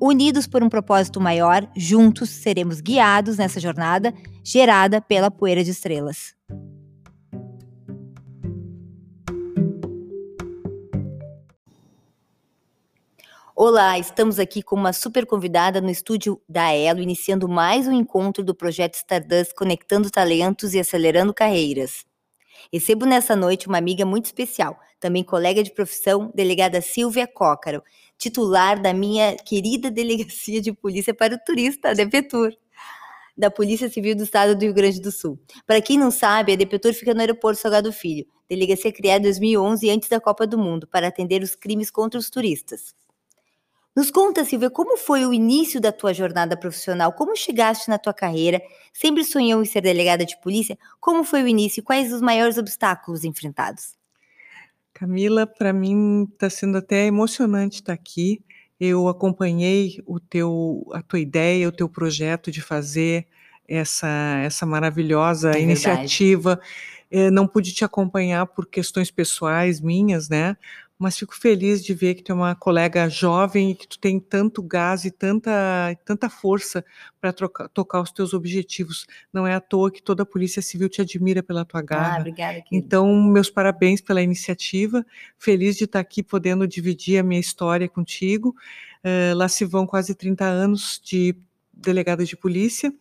Unidos 0.00 0.46
por 0.46 0.62
um 0.62 0.68
propósito 0.68 1.18
maior, 1.18 1.66
juntos 1.74 2.28
seremos 2.28 2.82
guiados 2.82 3.38
nessa 3.38 3.58
jornada 3.58 4.12
gerada 4.44 5.00
pela 5.00 5.30
poeira 5.30 5.64
de 5.64 5.70
estrelas. 5.70 6.34
Olá, 13.54 13.98
estamos 13.98 14.38
aqui 14.38 14.62
com 14.62 14.76
uma 14.76 14.92
super 14.92 15.24
convidada 15.24 15.80
no 15.80 15.88
estúdio 15.88 16.38
da 16.46 16.74
Elo, 16.74 17.00
iniciando 17.00 17.48
mais 17.48 17.88
um 17.88 17.92
encontro 17.92 18.44
do 18.44 18.54
projeto 18.54 18.96
Stardust 18.96 19.54
Conectando 19.54 20.10
Talentos 20.10 20.74
e 20.74 20.78
Acelerando 20.78 21.32
Carreiras. 21.32 22.04
Recebo 22.72 23.06
nessa 23.06 23.36
noite 23.36 23.68
uma 23.68 23.78
amiga 23.78 24.04
muito 24.04 24.26
especial, 24.26 24.78
também 24.98 25.22
colega 25.22 25.62
de 25.62 25.72
profissão, 25.72 26.30
delegada 26.34 26.80
Silvia 26.80 27.26
Cócaro, 27.26 27.82
titular 28.18 28.80
da 28.80 28.92
minha 28.92 29.36
querida 29.36 29.90
Delegacia 29.92 30.60
de 30.60 30.72
Polícia 30.72 31.14
para 31.14 31.34
o 31.34 31.38
Turista, 31.38 31.90
a 31.90 31.94
DPTUR, 31.94 32.52
da 33.36 33.50
Polícia 33.50 33.88
Civil 33.88 34.16
do 34.16 34.22
Estado 34.22 34.54
do 34.54 34.62
Rio 34.62 34.74
Grande 34.74 35.00
do 35.00 35.12
Sul. 35.12 35.38
Para 35.66 35.80
quem 35.80 35.98
não 35.98 36.10
sabe, 36.10 36.52
a 36.52 36.56
DPTUR 36.56 36.94
fica 36.94 37.12
no 37.12 37.20
aeroporto 37.20 37.60
Salgado 37.60 37.92
Filho, 37.92 38.26
delegacia 38.48 38.92
criada 38.92 39.20
em 39.20 39.30
2011 39.30 39.90
antes 39.90 40.08
da 40.08 40.20
Copa 40.20 40.46
do 40.46 40.56
Mundo, 40.56 40.86
para 40.86 41.08
atender 41.08 41.42
os 41.42 41.54
crimes 41.54 41.90
contra 41.90 42.18
os 42.18 42.30
turistas. 42.30 42.94
Nos 43.96 44.10
conta, 44.10 44.44
Silvia, 44.44 44.68
como 44.68 44.98
foi 44.98 45.24
o 45.24 45.32
início 45.32 45.80
da 45.80 45.90
tua 45.90 46.12
jornada 46.12 46.54
profissional? 46.54 47.14
Como 47.14 47.34
chegaste 47.34 47.88
na 47.88 47.96
tua 47.96 48.12
carreira? 48.12 48.60
Sempre 48.92 49.24
sonhou 49.24 49.62
em 49.62 49.64
ser 49.64 49.80
delegada 49.80 50.22
de 50.26 50.38
polícia? 50.42 50.76
Como 51.00 51.24
foi 51.24 51.42
o 51.42 51.48
início? 51.48 51.82
Quais 51.82 52.12
os 52.12 52.20
maiores 52.20 52.58
obstáculos 52.58 53.24
enfrentados? 53.24 53.96
Camila, 54.92 55.46
para 55.46 55.72
mim 55.72 56.28
está 56.30 56.50
sendo 56.50 56.76
até 56.76 57.06
emocionante 57.06 57.76
estar 57.76 57.94
tá 57.96 57.98
aqui. 57.98 58.42
Eu 58.78 59.08
acompanhei 59.08 60.02
o 60.06 60.20
teu, 60.20 60.86
a 60.92 61.00
tua 61.00 61.18
ideia, 61.18 61.66
o 61.66 61.72
teu 61.72 61.88
projeto 61.88 62.50
de 62.50 62.60
fazer 62.60 63.26
essa, 63.66 64.08
essa 64.44 64.66
maravilhosa 64.66 65.52
é 65.52 65.60
iniciativa. 65.62 66.60
É, 67.10 67.30
não 67.30 67.46
pude 67.46 67.72
te 67.72 67.82
acompanhar 67.82 68.46
por 68.46 68.66
questões 68.66 69.10
pessoais 69.10 69.80
minhas, 69.80 70.28
né? 70.28 70.54
Mas 70.98 71.18
fico 71.18 71.34
feliz 71.34 71.84
de 71.84 71.92
ver 71.92 72.14
que 72.14 72.22
tu 72.22 72.32
é 72.32 72.34
uma 72.34 72.54
colega 72.54 73.08
jovem 73.08 73.70
e 73.70 73.74
que 73.74 73.86
tu 73.86 73.98
tem 73.98 74.18
tanto 74.18 74.62
gás 74.62 75.04
e 75.04 75.10
tanta, 75.10 75.50
tanta 76.04 76.30
força 76.30 76.84
para 77.20 77.32
tocar 77.32 78.00
os 78.00 78.10
teus 78.10 78.32
objetivos. 78.32 79.06
Não 79.32 79.46
é 79.46 79.54
à 79.54 79.60
toa 79.60 79.90
que 79.90 80.02
toda 80.02 80.22
a 80.22 80.26
Polícia 80.26 80.62
Civil 80.62 80.88
te 80.88 81.02
admira 81.02 81.42
pela 81.42 81.64
tua 81.64 81.80
ah, 81.80 81.82
garra. 81.82 82.16
Ah, 82.16 82.20
obrigada. 82.20 82.62
Querida. 82.62 82.68
Então, 82.72 83.14
meus 83.24 83.50
parabéns 83.50 84.00
pela 84.00 84.22
iniciativa. 84.22 85.04
Feliz 85.38 85.76
de 85.76 85.84
estar 85.84 86.00
aqui 86.00 86.22
podendo 86.22 86.66
dividir 86.66 87.18
a 87.18 87.22
minha 87.22 87.40
história 87.40 87.88
contigo. 87.88 88.56
Uh, 89.04 89.36
lá 89.36 89.48
se 89.48 89.64
vão 89.64 89.86
quase 89.86 90.14
30 90.14 90.44
anos 90.44 91.00
de 91.04 91.36
delegada 91.72 92.24
de 92.24 92.36
polícia 92.36 92.92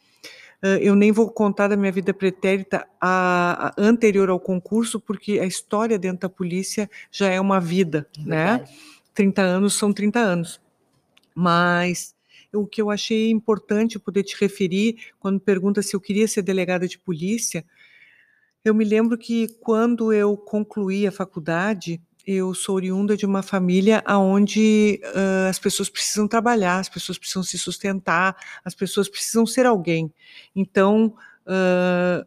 eu 0.82 0.96
nem 0.96 1.12
vou 1.12 1.30
contar 1.30 1.68
da 1.68 1.78
minha 1.78 1.92
vida 1.92 2.14
pretérita 2.14 2.88
a, 3.00 3.68
a, 3.68 3.74
anterior 3.78 4.30
ao 4.30 4.40
concurso, 4.40 5.00
porque 5.00 5.40
a 5.40 5.46
história 5.46 6.00
dentro 6.00 6.22
da 6.22 6.30
polícia 6.30 6.90
já 7.12 7.30
é 7.30 7.40
uma 7.40 7.60
vida, 7.60 8.08
é 8.18 8.22
né? 8.24 8.66
30 9.14 9.42
anos 9.42 9.76
são 9.76 9.94
30 9.94 10.20
anos. 10.20 10.62
Mas 11.34 12.16
o 12.54 12.66
que 12.66 12.82
eu 12.82 12.90
achei 12.90 13.30
importante 13.30 14.00
poder 14.00 14.24
te 14.24 14.36
referir, 14.40 15.12
quando 15.20 15.40
pergunta 15.40 15.82
se 15.82 15.96
eu 15.96 16.02
queria 16.02 16.28
ser 16.28 16.42
delegada 16.42 16.88
de 16.88 16.98
polícia, 16.98 17.66
eu 18.64 18.74
me 18.74 18.84
lembro 18.84 19.18
que 19.18 19.48
quando 19.60 20.12
eu 20.12 20.36
concluí 20.36 21.06
a 21.06 21.12
faculdade, 21.12 22.02
eu 22.26 22.54
sou 22.54 22.76
oriunda 22.76 23.16
de 23.16 23.26
uma 23.26 23.44
família 23.44 24.04
onde 24.08 25.00
uh, 25.04 25.50
as 25.50 25.60
pessoas 25.60 25.90
precisam 25.90 26.28
trabalhar, 26.28 26.80
as 26.80 26.90
pessoas 26.90 27.18
precisam 27.18 27.44
se 27.44 27.58
sustentar, 27.58 28.36
as 28.64 28.74
pessoas 28.74 29.08
precisam 29.08 29.46
ser 29.46 29.66
alguém. 29.66 30.12
Então, 30.56 31.16
uh, 31.46 32.26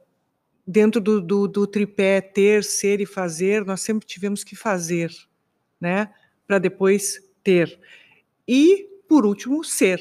dentro 0.67 1.01
do, 1.01 1.21
do, 1.21 1.49
do, 1.49 1.67
tripé 1.67 2.21
ter, 2.21 2.63
ser 2.63 3.01
e 3.01 3.07
fazer, 3.07 3.65
nós 3.65 3.81
sempre 3.81 4.07
tivemos 4.07 4.45
que 4.45 4.55
fazer, 4.55 5.11
né? 5.81 6.11
Para 6.47 6.59
depois 6.59 7.19
ter. 7.43 7.79
E, 8.47 8.87
por 9.09 9.27
último, 9.27 9.65
ser. 9.65 9.99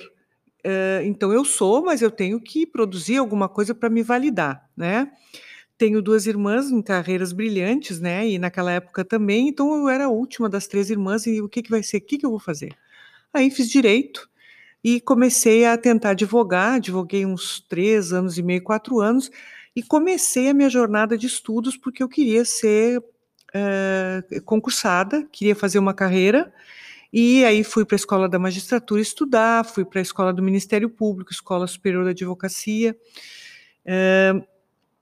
Uh, 0.66 1.02
então, 1.06 1.34
eu 1.34 1.44
sou, 1.44 1.84
mas 1.84 2.02
eu 2.02 2.12
tenho 2.12 2.40
que 2.40 2.68
produzir 2.68 3.18
alguma 3.18 3.50
coisa 3.50 3.74
para 3.74 3.90
me 3.90 4.03
validar, 4.03 4.69
né? 4.75 5.12
Tenho 5.77 6.01
duas 6.01 6.25
irmãs 6.25 6.71
em 6.71 6.81
carreiras 6.81 7.31
brilhantes, 7.31 7.99
né? 7.99 8.27
E 8.27 8.39
naquela 8.39 8.71
época 8.71 9.05
também, 9.05 9.49
então 9.49 9.75
eu 9.75 9.89
era 9.89 10.05
a 10.05 10.09
última 10.09 10.49
das 10.49 10.67
três 10.67 10.89
irmãs 10.89 11.27
e 11.27 11.41
o 11.41 11.47
que, 11.47 11.61
que 11.61 11.69
vai 11.69 11.83
ser? 11.83 11.97
O 11.97 12.01
que, 12.01 12.17
que 12.17 12.25
eu 12.25 12.31
vou 12.31 12.39
fazer? 12.39 12.75
Aí 13.33 13.51
fiz 13.51 13.69
direito 13.69 14.27
e 14.83 15.01
comecei 15.01 15.66
a 15.66 15.77
tentar 15.77 16.11
advogar, 16.11 16.75
advoguei 16.75 17.25
uns 17.25 17.59
três 17.59 18.13
anos 18.13 18.37
e 18.37 18.43
meio, 18.43 18.63
quatro 18.63 18.99
anos, 18.99 19.29
e 19.75 19.83
comecei 19.83 20.49
a 20.49 20.53
minha 20.53 20.69
jornada 20.69 21.17
de 21.17 21.27
estudos 21.27 21.77
porque 21.77 22.01
eu 22.01 22.09
queria 22.09 22.43
ser 22.45 22.99
uh, 22.99 24.41
concursada, 24.43 25.27
queria 25.31 25.55
fazer 25.55 25.77
uma 25.77 25.93
carreira, 25.93 26.51
e 27.11 27.45
aí 27.45 27.63
fui 27.63 27.85
para 27.85 27.95
a 27.95 27.97
escola 27.97 28.27
da 28.27 28.39
magistratura 28.39 29.01
estudar, 29.01 29.66
fui 29.66 29.85
para 29.85 29.99
a 29.99 30.01
escola 30.01 30.33
do 30.33 30.41
Ministério 30.41 30.89
Público, 30.89 31.31
Escola 31.31 31.67
Superior 31.67 32.03
da 32.03 32.11
Advocacia. 32.11 32.97
Uh, 33.85 34.45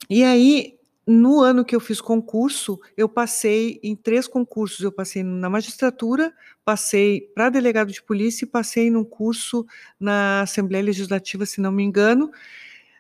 e 0.10 0.24
aí, 0.24 0.76
no 1.06 1.42
ano 1.42 1.64
que 1.64 1.76
eu 1.76 1.80
fiz 1.80 2.02
concurso, 2.02 2.80
eu 2.98 3.08
passei 3.08 3.80
em 3.84 3.96
três 3.96 4.28
concursos. 4.28 4.80
Eu 4.80 4.92
passei 4.92 5.24
na 5.24 5.50
magistratura, 5.50 6.34
passei 6.64 7.22
para 7.36 7.50
delegado 7.50 7.92
de 7.92 8.02
polícia 8.02 8.46
e 8.46 8.50
passei 8.50 8.90
num 8.90 9.04
curso 9.04 9.66
na 10.00 10.42
Assembleia 10.42 10.84
Legislativa, 10.84 11.46
se 11.46 11.62
não 11.62 11.72
me 11.72 11.84
engano. 11.84 12.32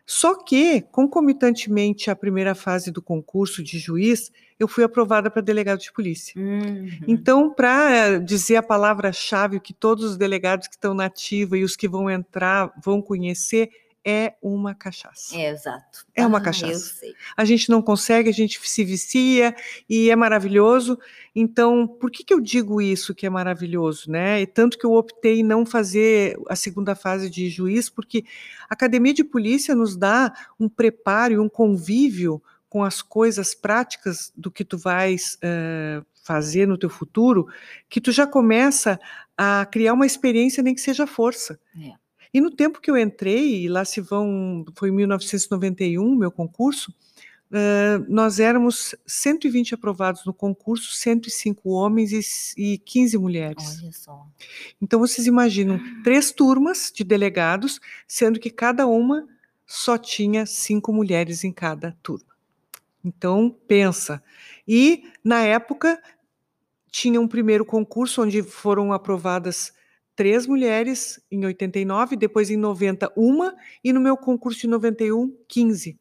Só 0.05 0.35
que, 0.35 0.81
concomitantemente 0.91 2.11
à 2.11 2.15
primeira 2.15 2.53
fase 2.53 2.91
do 2.91 3.01
concurso 3.01 3.63
de 3.63 3.79
juiz, 3.79 4.31
eu 4.59 4.67
fui 4.67 4.83
aprovada 4.83 5.31
para 5.31 5.41
delegado 5.41 5.79
de 5.79 5.91
polícia. 5.91 6.39
Uhum. 6.39 6.87
Então, 7.07 7.51
para 7.51 8.19
dizer 8.19 8.57
a 8.57 8.63
palavra-chave 8.63 9.59
que 9.59 9.73
todos 9.73 10.05
os 10.05 10.17
delegados 10.17 10.67
que 10.67 10.75
estão 10.75 10.93
na 10.93 11.05
ativa 11.05 11.57
e 11.57 11.63
os 11.63 11.75
que 11.75 11.87
vão 11.87 12.07
entrar 12.07 12.71
vão 12.83 13.01
conhecer, 13.01 13.71
é 14.05 14.35
uma 14.39 14.75
cachaça. 14.75 15.35
É, 15.35 15.49
exato. 15.49 16.05
É 16.13 16.23
uma 16.25 16.37
ah, 16.37 16.41
cachaça. 16.41 16.93
A 17.35 17.43
gente 17.43 17.69
não 17.69 17.81
consegue, 17.81 18.29
a 18.29 18.33
gente 18.33 18.59
se 18.63 18.83
vicia 18.83 19.55
e 19.89 20.11
é 20.11 20.15
maravilhoso. 20.15 20.99
Então, 21.35 21.87
por 21.87 22.11
que, 22.11 22.23
que 22.23 22.33
eu 22.33 22.39
digo 22.39 22.79
isso 22.79 23.15
que 23.15 23.25
é 23.25 23.29
maravilhoso, 23.29 24.11
né? 24.11 24.41
E 24.41 24.45
tanto 24.45 24.77
que 24.77 24.85
eu 24.85 24.93
optei 24.93 25.39
em 25.39 25.43
não 25.43 25.65
fazer 25.65 26.37
a 26.47 26.55
segunda 26.55 26.93
fase 26.93 27.31
de 27.31 27.49
juiz, 27.49 27.89
porque 27.89 28.23
a 28.69 28.75
academia 28.75 29.13
de 29.13 29.23
polícia 29.23 29.73
nos 29.73 29.97
dá 29.97 30.31
um 30.59 30.69
preparo 30.69 31.33
e 31.33 31.39
um 31.39 31.49
convívio 31.49 32.41
com 32.69 32.83
as 32.83 33.01
coisas 33.01 33.55
práticas 33.55 34.31
do 34.35 34.51
que 34.51 34.63
tu 34.63 34.77
vais 34.77 35.37
uh, 35.37 36.05
fazer 36.23 36.67
no 36.67 36.77
teu 36.77 36.89
futuro, 36.89 37.47
que 37.89 37.99
tu 37.99 38.11
já 38.11 38.27
começa 38.27 38.99
a 39.35 39.65
criar 39.65 39.93
uma 39.93 40.05
experiência 40.05 40.61
nem 40.61 40.75
que 40.75 40.81
seja 40.81 41.07
força. 41.07 41.59
É. 41.81 42.04
E 42.35 42.41
no 42.41 42.51
tempo 42.51 42.81
que 42.81 42.91
eu 42.91 42.97
entrei, 42.97 43.63
e 43.63 43.69
lá 43.69 43.85
se 43.85 44.01
vão, 44.01 44.65
foi 44.75 44.89
em 44.89 44.91
1991 44.91 46.13
meu 46.17 46.29
concurso, 46.29 46.93
nós 48.09 48.41
éramos 48.41 48.93
120 49.07 49.75
aprovados 49.75 50.25
no 50.25 50.33
concurso, 50.33 50.91
105 50.97 51.69
homens 51.69 52.11
e, 52.57 52.73
e 52.73 52.77
15 52.79 53.17
mulheres. 53.17 53.79
Olha 53.81 53.91
só. 53.93 54.27
Então 54.81 54.99
vocês 54.99 55.27
imaginam, 55.27 55.79
três 56.03 56.29
turmas 56.33 56.91
de 56.93 57.05
delegados, 57.05 57.79
sendo 58.05 58.37
que 58.37 58.49
cada 58.49 58.85
uma 58.85 59.25
só 59.65 59.97
tinha 59.97 60.45
cinco 60.45 60.91
mulheres 60.91 61.45
em 61.45 61.53
cada 61.53 61.97
turma. 62.03 62.35
Então, 63.01 63.55
pensa. 63.65 64.21
E, 64.67 65.05
na 65.23 65.39
época, 65.39 66.03
tinha 66.91 67.21
um 67.21 67.29
primeiro 67.29 67.63
concurso 67.63 68.23
onde 68.23 68.43
foram 68.43 68.91
aprovadas 68.91 69.71
três 70.15 70.47
mulheres 70.47 71.21
em 71.29 71.45
89, 71.45 72.15
depois 72.15 72.49
em 72.49 72.57
90, 72.57 73.11
uma, 73.15 73.53
e 73.83 73.91
no 73.91 73.99
meu 73.99 74.15
concurso 74.15 74.61
de 74.61 74.67
91, 74.67 75.35
15. 75.47 75.99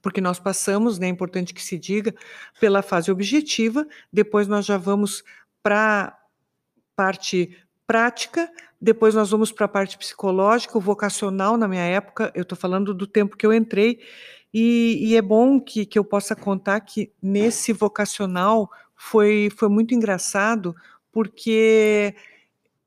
Porque 0.00 0.20
nós 0.20 0.38
passamos, 0.38 0.98
né, 0.98 1.06
é 1.06 1.10
importante 1.10 1.52
que 1.52 1.62
se 1.62 1.78
diga, 1.78 2.14
pela 2.60 2.82
fase 2.82 3.10
objetiva, 3.10 3.86
depois 4.12 4.48
nós 4.48 4.64
já 4.64 4.78
vamos 4.78 5.22
para 5.62 6.16
parte 6.96 7.56
prática, 7.86 8.50
depois 8.80 9.14
nós 9.14 9.30
vamos 9.30 9.50
para 9.50 9.66
a 9.66 9.68
parte 9.68 9.98
psicológica, 9.98 10.78
vocacional 10.78 11.56
na 11.56 11.66
minha 11.68 11.82
época, 11.82 12.32
eu 12.34 12.42
estou 12.42 12.56
falando 12.56 12.94
do 12.94 13.06
tempo 13.06 13.36
que 13.36 13.44
eu 13.44 13.52
entrei, 13.52 14.00
e, 14.52 15.10
e, 15.10 15.16
é 15.16 15.20
bom 15.20 15.60
que, 15.60 15.84
que 15.84 15.98
eu 15.98 16.04
possa 16.04 16.34
contar 16.34 16.80
que 16.80 17.12
nesse 17.22 17.70
vocacional 17.70 18.70
foi, 18.94 19.50
foi 19.54 19.68
muito 19.68 19.94
engraçado, 19.94 20.74
porque 21.12 22.14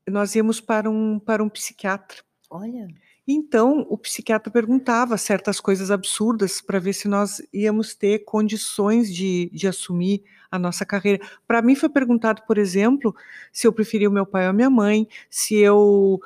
nós 0.08 0.34
íamos 0.34 0.60
para 0.60 0.90
um, 0.90 1.18
para 1.18 1.42
um 1.42 1.48
psiquiatra. 1.48 2.18
Olha. 2.50 2.88
Então, 3.26 3.86
o 3.88 3.96
psiquiatra 3.96 4.52
perguntava 4.52 5.16
certas 5.16 5.60
coisas 5.60 5.90
absurdas 5.90 6.60
para 6.60 6.80
ver 6.80 6.92
se 6.92 7.06
nós 7.06 7.40
íamos 7.52 7.94
ter 7.94 8.20
condições 8.20 9.14
de, 9.14 9.48
de 9.52 9.68
assumir 9.68 10.24
a 10.50 10.58
nossa 10.58 10.84
carreira. 10.84 11.24
Para 11.46 11.62
mim, 11.62 11.76
foi 11.76 11.88
perguntado, 11.88 12.42
por 12.46 12.58
exemplo, 12.58 13.14
se 13.52 13.66
eu 13.66 13.72
preferia 13.72 14.08
o 14.08 14.12
meu 14.12 14.26
pai 14.26 14.44
ou 14.44 14.50
a 14.50 14.52
minha 14.52 14.70
mãe, 14.70 15.06
se 15.30 15.56
eu. 15.56 16.20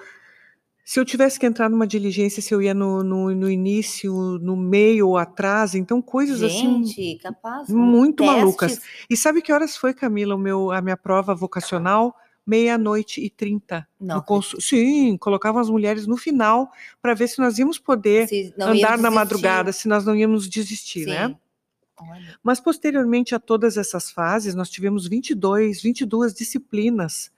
Se 0.82 1.00
eu 1.00 1.05
tivesse 1.05 1.38
que 1.38 1.44
entrar 1.44 1.69
numa 1.69 1.87
diligência, 1.87 2.40
se 2.40 2.55
eu 2.55 2.62
ia 2.62 2.73
no, 2.73 3.02
no, 3.02 3.34
no 3.34 3.50
início, 3.50 4.12
no 4.40 4.56
meio 4.56 5.08
ou 5.08 5.19
atrás, 5.19 5.75
então 5.75 6.00
coisas 6.00 6.38
Gente, 6.38 6.93
assim 6.93 7.19
capaz, 7.19 7.69
muito 7.69 8.19
testes. 8.23 8.37
malucas. 8.37 8.81
E 9.11 9.17
sabe 9.17 9.43
que 9.43 9.52
horas 9.52 9.76
foi, 9.76 9.93
Camila, 9.93 10.37
o 10.37 10.38
meu, 10.38 10.70
a 10.70 10.81
minha 10.81 10.96
prova 10.96 11.34
vocacional? 11.34 12.14
Meia-noite 12.46 13.20
e 13.20 13.28
trinta. 13.28 13.87
Não, 14.00 14.20
Consul... 14.22 14.60
Sim, 14.60 15.16
colocavam 15.16 15.60
as 15.60 15.69
mulheres 15.69 16.06
no 16.06 16.16
final 16.16 16.70
para 17.02 17.12
ver 17.12 17.28
se 17.28 17.38
nós 17.40 17.58
íamos 17.58 17.78
poder 17.78 18.28
andar 18.58 18.96
na 18.98 19.10
madrugada, 19.10 19.72
se 19.72 19.88
nós 19.88 20.04
não 20.04 20.14
íamos 20.14 20.48
desistir, 20.48 21.06
né? 21.06 21.26
Sim. 21.26 21.32
né? 21.32 21.38
Olha. 21.98 22.38
Mas 22.43 22.60
posteriormente 22.60 23.34
a 23.34 23.40
todas 23.40 23.76
essas 23.76 24.10
fases, 24.10 24.54
nós 24.54 24.69
tivemos 24.69 25.08
22, 25.08 25.82
22 25.82 26.34
disciplinas 26.34 27.32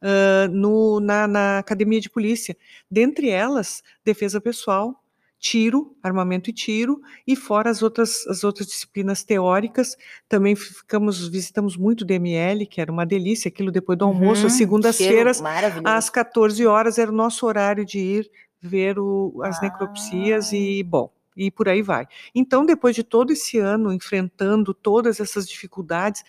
uh, 0.00 0.48
no, 0.50 1.00
na, 1.00 1.26
na 1.26 1.58
academia 1.58 2.00
de 2.00 2.08
polícia. 2.08 2.56
Dentre 2.90 3.28
elas, 3.28 3.82
defesa 4.04 4.40
pessoal, 4.40 5.02
tiro, 5.38 5.96
armamento 6.02 6.50
e 6.50 6.52
tiro, 6.52 7.00
e 7.26 7.36
fora 7.36 7.70
as 7.70 7.82
outras, 7.82 8.26
as 8.26 8.42
outras 8.42 8.66
disciplinas 8.66 9.22
teóricas, 9.22 9.96
também 10.28 10.56
ficamos, 10.56 11.28
visitamos 11.28 11.76
muito 11.76 12.02
o 12.02 12.04
DML, 12.04 12.66
que 12.66 12.80
era 12.80 12.90
uma 12.90 13.06
delícia, 13.06 13.48
aquilo 13.48 13.70
depois 13.70 13.98
do 13.98 14.04
almoço, 14.04 14.42
uhum, 14.42 14.46
às 14.46 14.52
segundas-feiras, 14.54 15.42
às 15.84 16.10
14 16.10 16.66
horas, 16.66 16.98
era 16.98 17.10
o 17.10 17.14
nosso 17.14 17.46
horário 17.46 17.84
de 17.84 17.98
ir 17.98 18.30
ver 18.60 18.98
o, 18.98 19.40
as 19.44 19.58
ah. 19.58 19.62
necropsias 19.62 20.52
e, 20.52 20.82
bom, 20.82 21.10
e 21.36 21.50
por 21.50 21.68
aí 21.68 21.82
vai. 21.82 22.06
Então, 22.34 22.64
depois 22.64 22.94
de 22.96 23.04
todo 23.04 23.32
esse 23.32 23.58
ano 23.58 23.92
enfrentando 23.92 24.72
todas 24.72 25.20
essas 25.20 25.48
dificuldades, 25.48 26.22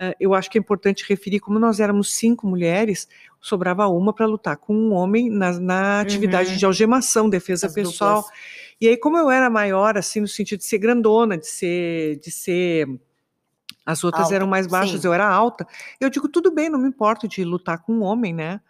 uh, 0.00 0.14
eu 0.20 0.34
acho 0.34 0.50
que 0.50 0.58
é 0.58 0.60
importante 0.60 1.04
referir, 1.08 1.40
como 1.40 1.58
nós 1.58 1.80
éramos 1.80 2.14
cinco 2.14 2.46
mulheres, 2.46 3.08
sobrava 3.40 3.88
uma 3.88 4.12
para 4.12 4.26
lutar 4.26 4.56
com 4.56 4.74
um 4.74 4.92
homem 4.92 5.30
na, 5.30 5.58
na 5.58 6.00
atividade 6.00 6.50
uhum. 6.50 6.56
de 6.56 6.64
algemação, 6.66 7.28
defesa 7.28 7.66
As 7.66 7.74
pessoal. 7.74 8.22
Duplas. 8.22 8.38
E 8.80 8.88
aí, 8.88 8.96
como 8.96 9.18
eu 9.18 9.30
era 9.30 9.50
maior, 9.50 9.98
assim, 9.98 10.20
no 10.20 10.28
sentido 10.28 10.60
de 10.60 10.64
ser 10.64 10.78
grandona, 10.78 11.36
de 11.36 11.46
ser, 11.46 12.18
de 12.18 12.30
ser 12.30 12.88
as 13.84 14.04
outras 14.04 14.24
alta, 14.24 14.34
eram 14.34 14.46
mais 14.46 14.66
baixas, 14.66 15.00
sim. 15.00 15.06
eu 15.06 15.12
era 15.12 15.28
alta. 15.28 15.66
Eu 15.98 16.08
digo, 16.08 16.28
tudo 16.28 16.50
bem, 16.50 16.68
não 16.68 16.78
me 16.78 16.88
importo 16.88 17.28
de 17.28 17.44
lutar 17.44 17.78
com 17.82 17.92
um 17.92 18.02
homem, 18.02 18.32
né? 18.32 18.60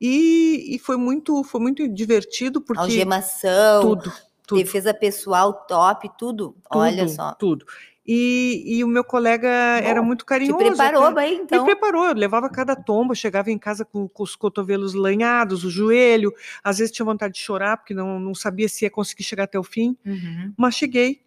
E, 0.00 0.74
e 0.74 0.78
foi 0.78 0.98
muito 0.98 1.42
foi 1.42 1.58
muito 1.58 1.88
divertido 1.88 2.60
porque 2.60 2.82
algemação, 2.82 3.80
tudo, 3.80 4.12
tudo. 4.46 4.58
defesa 4.58 4.92
pessoal 4.92 5.54
top, 5.66 6.10
tudo. 6.18 6.54
tudo 6.70 6.78
Olha 6.78 7.08
só. 7.08 7.32
Tudo. 7.34 7.64
E, 8.06 8.62
e, 8.64 8.84
o 8.84 8.88
meu 8.88 9.02
colega 9.02 9.48
Bom, 9.48 9.88
era 9.88 10.00
muito 10.02 10.24
carinhoso. 10.24 10.58
Te 10.58 10.68
preparou 10.68 11.12
bem, 11.12 11.40
então? 11.42 11.58
Me 11.58 11.72
preparou, 11.72 12.06
eu 12.06 12.14
levava 12.14 12.48
cada 12.48 12.76
tomba, 12.76 13.14
chegava 13.16 13.50
em 13.50 13.58
casa 13.58 13.84
com, 13.84 14.06
com, 14.06 14.22
os 14.22 14.36
cotovelos 14.36 14.94
lanhados, 14.94 15.64
o 15.64 15.70
joelho, 15.70 16.32
às 16.62 16.78
vezes 16.78 16.92
tinha 16.92 17.04
vontade 17.04 17.34
de 17.34 17.40
chorar, 17.40 17.78
porque 17.78 17.92
não, 17.92 18.20
não 18.20 18.34
sabia 18.34 18.68
se 18.68 18.84
ia 18.84 18.90
conseguir 18.90 19.24
chegar 19.24 19.44
até 19.44 19.58
o 19.58 19.64
fim, 19.64 19.96
uhum. 20.06 20.52
mas 20.56 20.76
cheguei. 20.76 21.20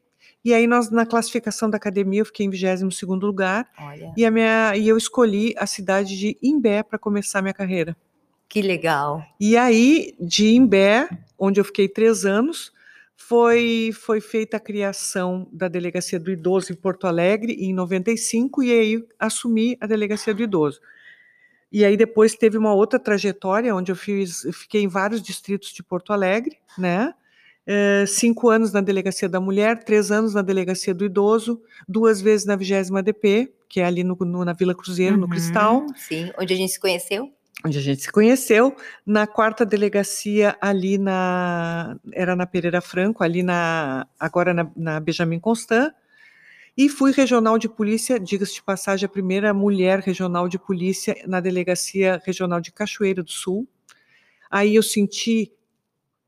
E 0.44 0.54
aí 0.54 0.68
nós, 0.68 0.90
na 0.90 1.06
classificação 1.06 1.70
da 1.70 1.76
academia, 1.76 2.22
eu 2.22 2.26
fiquei 2.26 2.46
em 2.46 2.50
22 2.50 3.22
lugar, 3.22 3.70
Olha. 3.78 4.14
E, 4.16 4.24
a 4.24 4.32
minha, 4.32 4.74
e 4.78 4.88
eu 4.88 4.98
escolhi 4.98 5.54
a 5.58 5.68
cidade 5.68 6.18
de 6.18 6.38
Imbé 6.42 6.82
para 6.82 6.98
começar 6.98 7.40
a 7.40 7.42
minha 7.42 7.54
carreira. 7.54 7.96
Que 8.48 8.62
legal. 8.62 9.22
E 9.40 9.58
aí, 9.58 10.16
de 10.20 10.56
Imbé, 10.56 11.10
onde 11.38 11.60
eu 11.60 11.66
fiquei 11.66 11.90
três 11.90 12.26
anos, 12.26 12.72
foi, 13.20 13.92
foi 13.94 14.22
feita 14.22 14.58
a 14.58 14.60
criação 14.60 15.48
da 15.52 15.68
Delegacia 15.68 16.20
do 16.20 16.32
Idoso 16.32 16.72
em 16.72 16.76
Porto 16.76 17.06
Alegre 17.06 17.54
em 17.54 17.74
95 17.74 18.64
e 18.64 18.72
aí 18.72 19.08
assumi 19.20 19.78
a 19.80 19.86
Delegacia 19.86 20.34
do 20.34 20.42
Idoso. 20.42 20.80
E 21.72 21.86
aí 21.86 21.96
depois 21.96 22.34
teve 22.34 22.58
uma 22.58 22.74
outra 22.74 22.98
trajetória 22.98 23.76
onde 23.76 23.92
eu 23.92 23.96
fiz, 23.96 24.46
eu 24.46 24.54
fiquei 24.54 24.82
em 24.82 24.88
vários 24.88 25.22
distritos 25.22 25.72
de 25.72 25.84
Porto 25.84 26.12
Alegre, 26.12 26.58
né? 26.78 27.14
É, 27.68 28.06
cinco 28.08 28.50
anos 28.50 28.72
na 28.72 28.82
Delegacia 28.82 29.30
da 29.30 29.40
Mulher, 29.40 29.84
três 29.84 30.12
anos 30.12 30.34
na 30.34 30.42
Delegacia 30.42 30.94
do 30.94 31.06
Idoso, 31.06 31.62
duas 31.88 32.20
vezes 32.20 32.48
na 32.48 32.56
20 32.56 33.04
DP, 33.04 33.54
que 33.68 33.80
é 33.80 33.86
ali 33.86 34.04
no, 34.04 34.16
no, 34.22 34.44
na 34.44 34.54
Vila 34.54 34.74
Cruzeiro, 34.74 35.16
uhum, 35.16 35.22
no 35.22 35.30
Cristal. 35.30 35.86
Sim, 35.96 36.32
onde 36.40 36.54
a 36.54 36.58
gente 36.58 36.72
se 36.72 36.80
conheceu 36.80 37.32
onde 37.66 37.78
a 37.78 37.82
gente 37.82 38.02
se 38.02 38.12
conheceu, 38.12 38.76
na 39.06 39.28
quarta 39.28 39.66
delegacia 39.66 40.58
ali 40.62 40.98
na 40.98 41.98
era 42.14 42.36
na 42.36 42.46
Pereira 42.46 42.82
Franco, 42.82 43.24
ali 43.24 43.44
na 43.44 44.08
agora 44.20 44.54
na, 44.54 44.72
na 44.76 45.00
Benjamin 45.00 45.40
Constant, 45.40 45.94
e 46.78 46.88
fui 46.88 47.12
regional 47.12 47.58
de 47.58 47.68
polícia, 47.68 48.18
diga-se 48.18 48.54
de 48.54 48.64
passagem, 48.64 49.06
a 49.06 49.10
primeira 49.10 49.54
mulher 49.54 50.00
regional 50.00 50.48
de 50.48 50.58
polícia 50.58 51.16
na 51.28 51.42
delegacia 51.42 52.22
regional 52.26 52.62
de 52.62 52.72
Cachoeira 52.72 53.22
do 53.22 53.32
Sul. 53.32 53.68
Aí 54.50 54.76
eu 54.76 54.84
senti 54.84 55.52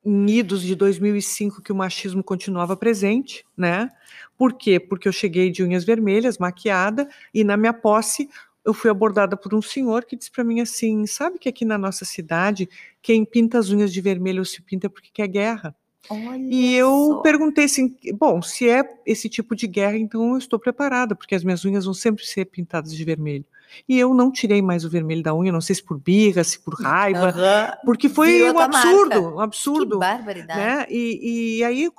em 0.04 0.30
idos 0.30 0.62
de 0.64 0.76
2005 0.76 1.62
que 1.62 1.72
o 1.72 1.76
machismo 1.76 2.24
continuava 2.24 2.76
presente, 2.76 3.46
né? 3.56 3.90
Por 4.38 4.54
quê? 4.54 4.80
Porque 4.80 5.08
eu 5.08 5.14
cheguei 5.14 5.52
de 5.52 5.64
unhas 5.64 5.86
vermelhas, 5.86 6.38
maquiada, 6.38 7.08
e 7.34 7.44
na 7.44 7.56
minha 7.56 7.72
posse 7.72 8.28
eu 8.64 8.74
fui 8.74 8.90
abordada 8.90 9.36
por 9.36 9.54
um 9.54 9.62
senhor 9.62 10.06
que 10.06 10.16
disse 10.16 10.32
para 10.32 10.44
mim 10.44 10.62
assim: 10.62 11.06
sabe 11.06 11.40
que 11.40 11.50
aqui 11.50 11.66
na 11.66 11.78
nossa 11.78 12.06
cidade, 12.06 12.70
quem 13.02 13.26
pinta 13.26 13.58
as 13.58 13.70
unhas 13.70 13.92
de 13.92 14.02
vermelho 14.02 14.46
se 14.46 14.62
pinta 14.62 14.90
porque 14.90 15.10
quer 15.14 15.28
guerra. 15.28 15.76
Olha 16.10 16.38
e 16.38 16.76
eu 16.76 17.14
só. 17.14 17.22
perguntei 17.22 17.66
assim: 17.66 17.96
bom, 18.14 18.42
se 18.42 18.70
é 18.70 18.84
esse 19.06 19.30
tipo 19.30 19.56
de 19.56 19.68
guerra, 19.68 19.98
então 19.98 20.32
eu 20.32 20.38
estou 20.38 20.60
preparada, 20.60 21.16
porque 21.16 21.36
as 21.36 21.44
minhas 21.44 21.64
unhas 21.66 21.86
vão 21.86 21.94
sempre 21.94 22.26
ser 22.26 22.46
pintadas 22.46 22.96
de 22.96 23.04
vermelho. 23.04 23.46
E 23.88 23.98
eu 23.98 24.14
não 24.14 24.32
tirei 24.32 24.62
mais 24.62 24.84
o 24.84 24.90
vermelho 24.90 25.24
da 25.24 25.34
unha, 25.34 25.52
não 25.52 25.62
sei 25.62 25.76
se 25.76 25.84
por 25.84 25.98
birra, 25.98 26.44
se 26.44 26.60
por 26.60 26.74
raiva, 26.74 27.28
uhum. 27.28 27.78
porque 27.86 28.10
foi 28.10 28.52
um 28.52 28.60
absurdo, 28.60 29.36
um 29.36 29.40
absurdo. 29.40 29.92
Que 29.96 30.00
barbaridade. 30.00 30.60
Né? 30.60 30.86
E, 30.90 31.58
e 31.60 31.64
aí 31.64 31.90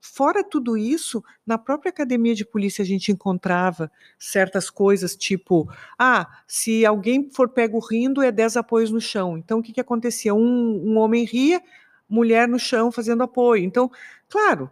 Fora 0.00 0.42
tudo 0.42 0.78
isso, 0.78 1.22
na 1.46 1.58
própria 1.58 1.90
academia 1.90 2.34
de 2.34 2.44
polícia 2.44 2.82
a 2.82 2.86
gente 2.86 3.12
encontrava 3.12 3.90
certas 4.18 4.70
coisas, 4.70 5.14
tipo, 5.14 5.70
ah, 5.98 6.26
se 6.46 6.86
alguém 6.86 7.28
for 7.30 7.50
pego 7.50 7.78
rindo, 7.78 8.22
é 8.22 8.32
10 8.32 8.56
apoios 8.56 8.90
no 8.90 9.00
chão. 9.00 9.36
Então, 9.36 9.58
o 9.58 9.62
que, 9.62 9.72
que 9.72 9.80
acontecia? 9.80 10.34
Um, 10.34 10.82
um 10.84 10.96
homem 10.96 11.24
ria, 11.24 11.62
mulher 12.08 12.48
no 12.48 12.58
chão 12.58 12.90
fazendo 12.90 13.22
apoio. 13.22 13.62
Então, 13.62 13.90
claro, 14.28 14.70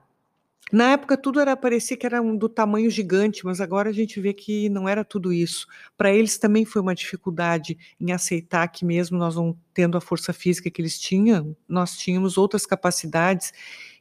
na 0.71 0.93
época 0.93 1.17
tudo 1.17 1.41
era 1.41 1.57
parecia 1.57 1.97
que 1.97 2.05
era 2.05 2.21
um, 2.21 2.37
do 2.37 2.49
tamanho 2.49 2.91
gigante, 2.91 3.45
mas 3.45 3.61
agora 3.61 3.89
a 3.89 3.93
gente 3.93 4.21
vê 4.21 4.35
que 4.35 4.69
não 4.69 4.87
era 4.89 5.03
tudo 5.03 5.33
isso. 5.33 5.67
Para 5.97 6.13
eles 6.13 6.37
também 6.37 6.65
foi 6.65 6.83
uma 6.83 6.95
dificuldade 6.95 7.79
em 7.99 8.13
aceitar 8.13 8.69
que 8.69 8.85
mesmo 8.85 9.17
nós 9.17 9.37
não 9.37 9.57
tendo 9.73 9.97
a 9.97 10.01
força 10.01 10.33
física 10.33 10.71
que 10.71 10.83
eles 10.83 10.99
tinham, 10.99 11.57
nós 11.67 11.97
tínhamos 11.97 12.37
outras 12.37 12.67
capacidades 12.67 13.53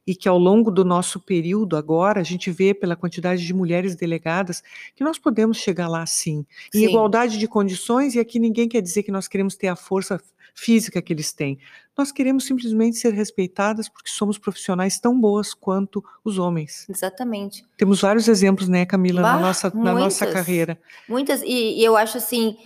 e 0.08 0.16
que 0.16 0.30
ao 0.30 0.38
longo 0.38 0.72
do 0.72 0.86
nosso 0.86 1.20
período 1.20 1.76
agora, 1.76 2.22
a 2.22 2.24
gente 2.24 2.50
vê 2.50 2.74
pela 2.74 2.96
quantidade 2.96 3.46
de 3.46 3.54
mulheres 3.54 3.94
delegadas 3.94 4.64
que 4.96 5.04
nós 5.04 5.20
podemos 5.20 5.58
chegar 5.58 5.90
lá 5.90 6.06
sim, 6.06 6.46
em 6.74 6.80
sim. 6.80 6.86
igualdade 6.86 7.38
de 7.38 7.48
condições, 7.48 8.16
e 8.16 8.20
aqui 8.20 8.40
ninguém 8.40 8.70
quer 8.70 8.82
dizer 8.82 9.04
que 9.04 9.12
nós 9.12 9.28
queremos 9.28 9.58
ter 9.58 9.68
a 9.68 9.76
força 9.76 10.18
física 10.56 11.02
que 11.02 11.12
eles 11.12 11.34
têm. 11.34 11.60
Nós 11.96 12.12
queremos 12.12 12.46
simplesmente 12.46 12.98
ser 12.98 13.14
respeitadas 13.14 13.90
porque 13.90 14.10
somos 14.10 14.38
profissionais 14.38 15.00
tão 15.00 15.20
boas 15.20 15.54
quanto 15.54 16.04
os 16.24 16.40
homens. 16.40 16.88
Exatamente. 16.90 17.66
Temos 17.76 18.02
vários 18.02 18.28
exemplos, 18.28 18.70
né, 18.70 18.86
Camila, 18.86 19.22
bah, 19.22 19.36
na, 19.36 19.42
nossa, 19.42 19.70
muitas, 19.74 19.94
na 19.94 20.00
nossa 20.00 20.28
carreira. 20.28 20.80
Muitas, 21.08 21.42
e, 21.42 21.80
e 21.80 21.84
eu 21.84 21.98
acho 21.98 22.18
assim, 22.18 22.58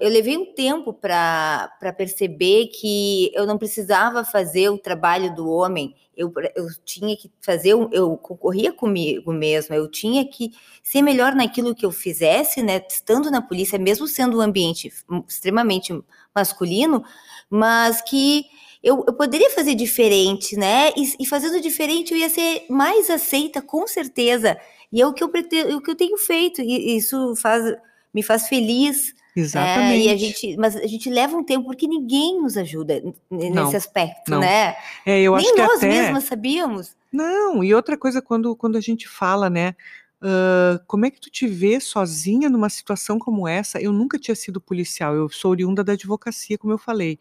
Eu 0.00 0.10
levei 0.10 0.36
um 0.36 0.52
tempo 0.52 0.92
para 0.92 1.94
perceber 1.96 2.66
que 2.66 3.32
eu 3.34 3.46
não 3.46 3.56
precisava 3.56 4.22
fazer 4.22 4.68
o 4.68 4.76
trabalho 4.76 5.34
do 5.34 5.48
homem, 5.48 5.94
eu, 6.14 6.30
eu 6.54 6.66
tinha 6.84 7.16
que 7.16 7.30
fazer, 7.40 7.70
eu 7.70 8.16
concorria 8.18 8.72
comigo 8.72 9.32
mesma, 9.32 9.74
eu 9.74 9.88
tinha 9.88 10.26
que 10.26 10.52
ser 10.82 11.00
melhor 11.00 11.34
naquilo 11.34 11.74
que 11.74 11.86
eu 11.86 11.90
fizesse, 11.90 12.62
né, 12.62 12.84
estando 12.86 13.30
na 13.30 13.40
polícia, 13.40 13.78
mesmo 13.78 14.06
sendo 14.06 14.38
um 14.38 14.40
ambiente 14.42 14.92
extremamente 15.26 15.98
masculino, 16.34 17.02
mas 17.48 18.02
que 18.02 18.44
eu, 18.82 19.04
eu 19.06 19.14
poderia 19.14 19.48
fazer 19.50 19.74
diferente, 19.74 20.54
né, 20.54 20.92
e, 20.96 21.14
e, 21.20 21.26
fazendo 21.26 21.60
diferente 21.62 22.12
eu 22.12 22.18
ia 22.18 22.28
ser 22.28 22.66
mais 22.68 23.08
aceita, 23.08 23.62
com 23.62 23.86
certeza, 23.86 24.58
e 24.92 25.00
é 25.00 25.06
o 25.06 25.14
que 25.14 25.24
eu, 25.24 25.30
pretendo, 25.30 25.70
é 25.70 25.76
o 25.76 25.80
que 25.80 25.90
eu 25.90 25.96
tenho 25.96 26.18
feito, 26.18 26.60
e 26.60 26.94
isso 26.96 27.34
faz, 27.36 27.74
me 28.12 28.22
faz 28.22 28.48
feliz, 28.48 29.14
Exatamente. 29.34 30.08
É, 30.08 30.10
e 30.10 30.10
a 30.10 30.16
gente, 30.16 30.56
mas 30.58 30.76
a 30.76 30.86
gente 30.86 31.08
leva 31.08 31.36
um 31.36 31.44
tempo 31.44 31.64
porque 31.64 31.88
ninguém 31.88 32.40
nos 32.40 32.56
ajuda 32.56 33.02
nesse 33.30 33.50
Não, 33.50 33.74
aspecto, 33.74 34.30
não. 34.30 34.40
né? 34.40 34.76
É, 35.06 35.20
eu 35.20 35.34
Nem 35.36 35.44
acho 35.44 35.54
que 35.54 35.62
nós 35.62 35.76
até... 35.78 35.88
mesmas 35.88 36.24
sabíamos. 36.24 36.96
Não, 37.10 37.62
e 37.62 37.74
outra 37.74 37.96
coisa, 37.96 38.22
quando, 38.22 38.54
quando 38.56 38.76
a 38.76 38.80
gente 38.80 39.08
fala, 39.08 39.48
né? 39.50 39.74
Uh, 40.22 40.78
como 40.86 41.04
é 41.04 41.10
que 41.10 41.20
tu 41.20 41.28
te 41.28 41.48
vê 41.48 41.80
sozinha 41.80 42.48
numa 42.48 42.68
situação 42.68 43.18
como 43.18 43.48
essa? 43.48 43.80
Eu 43.80 43.92
nunca 43.92 44.16
tinha 44.16 44.36
sido 44.36 44.60
policial, 44.60 45.16
eu 45.16 45.28
sou 45.28 45.50
oriunda 45.50 45.82
da 45.82 45.94
advocacia, 45.94 46.56
como 46.56 46.72
eu 46.72 46.78
falei. 46.78 47.18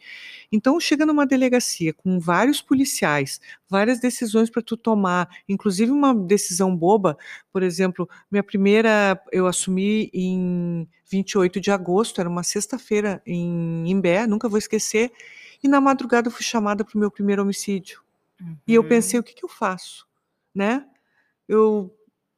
Então, 0.51 0.79
chega 0.79 1.03
numa 1.03 1.25
delegacia 1.25 1.93
com 1.93 2.19
vários 2.19 2.61
policiais, 2.61 3.41
várias 3.67 3.99
decisões 3.99 4.51
para 4.51 4.61
tu 4.61 4.77
tomar, 4.77 5.27
inclusive 5.49 5.91
uma 5.91 6.13
decisão 6.13 6.77
boba, 6.77 7.17
por 7.51 7.63
exemplo, 7.63 8.07
minha 8.29 8.43
primeira 8.43 9.19
eu 9.31 9.47
assumi 9.47 10.11
em 10.13 10.87
28 11.09 11.59
de 11.59 11.71
agosto, 11.71 12.21
era 12.21 12.29
uma 12.29 12.43
sexta-feira 12.43 13.19
em 13.25 13.89
Imbé, 13.89 14.27
nunca 14.27 14.47
vou 14.47 14.59
esquecer, 14.59 15.11
e 15.63 15.67
na 15.67 15.81
madrugada 15.81 16.27
eu 16.27 16.31
fui 16.31 16.43
chamada 16.43 16.85
para 16.85 16.95
o 16.95 16.99
meu 16.99 17.09
primeiro 17.09 17.41
homicídio. 17.41 18.03
Uhum. 18.39 18.57
E 18.67 18.75
eu 18.75 18.83
pensei, 18.83 19.19
o 19.19 19.23
que, 19.23 19.33
que 19.33 19.43
eu 19.43 19.49
faço? 19.49 20.07
Né? 20.53 20.85
Eu 21.47 21.91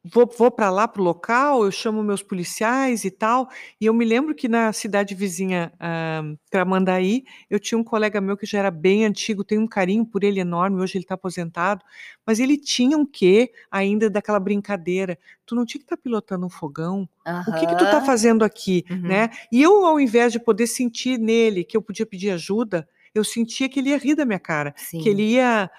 vou, 0.04 0.26
vou 0.26 0.50
para 0.50 0.68
lá, 0.68 0.86
para 0.86 1.00
o 1.00 1.04
local, 1.04 1.64
eu 1.64 1.70
chamo 1.72 2.02
meus 2.02 2.22
policiais 2.22 3.04
e 3.04 3.10
tal. 3.10 3.48
E 3.80 3.86
eu 3.86 3.94
me 3.94 4.04
lembro 4.04 4.34
que 4.34 4.46
na 4.48 4.72
cidade 4.72 5.14
vizinha, 5.14 5.72
uh, 5.76 6.38
Tramandaí, 6.50 7.24
eu 7.48 7.58
tinha 7.58 7.78
um 7.78 7.84
colega 7.84 8.20
meu 8.20 8.36
que 8.36 8.44
já 8.44 8.58
era 8.58 8.70
bem 8.70 9.06
antigo, 9.06 9.42
tenho 9.42 9.62
um 9.62 9.66
carinho 9.66 10.04
por 10.04 10.22
ele 10.22 10.40
enorme, 10.40 10.82
hoje 10.82 10.98
ele 10.98 11.04
está 11.04 11.14
aposentado, 11.14 11.82
mas 12.26 12.38
ele 12.38 12.58
tinha 12.58 12.98
um 12.98 13.06
quê 13.06 13.50
ainda 13.70 14.10
daquela 14.10 14.38
brincadeira. 14.38 15.18
Tu 15.46 15.54
não 15.54 15.64
tinha 15.64 15.78
que 15.80 15.86
estar 15.86 15.96
tá 15.96 16.02
pilotando 16.02 16.44
um 16.44 16.50
fogão? 16.50 17.08
Uhum. 17.26 17.40
O 17.48 17.58
que, 17.58 17.66
que 17.66 17.76
tu 17.76 17.84
está 17.84 18.02
fazendo 18.02 18.44
aqui? 18.44 18.84
Uhum. 18.90 19.02
Né? 19.02 19.30
E 19.50 19.62
eu, 19.62 19.86
ao 19.86 19.98
invés 19.98 20.32
de 20.32 20.38
poder 20.38 20.66
sentir 20.66 21.18
nele 21.18 21.64
que 21.64 21.76
eu 21.76 21.82
podia 21.82 22.04
pedir 22.04 22.30
ajuda, 22.30 22.86
eu 23.14 23.24
sentia 23.24 23.68
que 23.68 23.80
ele 23.80 23.90
ia 23.90 23.98
rir 23.98 24.16
da 24.16 24.26
minha 24.26 24.38
cara, 24.38 24.74
Sim. 24.76 25.00
que 25.00 25.08
ele 25.08 25.22
ia. 25.22 25.70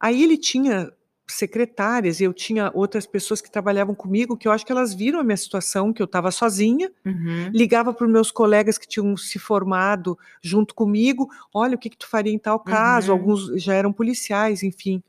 Aí 0.00 0.22
ele 0.22 0.36
tinha 0.36 0.92
secretárias 1.32 2.20
e 2.20 2.24
eu 2.24 2.32
tinha 2.32 2.70
outras 2.74 3.06
pessoas 3.06 3.40
que 3.40 3.50
trabalhavam 3.50 3.94
comigo 3.94 4.36
que 4.36 4.46
eu 4.46 4.52
acho 4.52 4.64
que 4.64 4.72
elas 4.72 4.94
viram 4.94 5.20
a 5.20 5.24
minha 5.24 5.36
situação, 5.36 5.92
que 5.92 6.02
eu 6.02 6.06
estava 6.06 6.30
sozinha, 6.30 6.90
uhum. 7.04 7.50
ligava 7.52 7.92
para 7.92 8.06
os 8.06 8.12
meus 8.12 8.30
colegas 8.30 8.78
que 8.78 8.86
tinham 8.86 9.16
se 9.16 9.38
formado 9.38 10.18
junto 10.42 10.74
comigo, 10.74 11.28
olha 11.52 11.74
o 11.74 11.78
que, 11.78 11.90
que 11.90 11.96
tu 11.96 12.08
faria 12.08 12.32
em 12.32 12.38
tal 12.38 12.60
caso, 12.60 13.12
uhum. 13.12 13.18
alguns 13.18 13.62
já 13.62 13.74
eram 13.74 13.92
policiais, 13.92 14.62
enfim. 14.62 15.02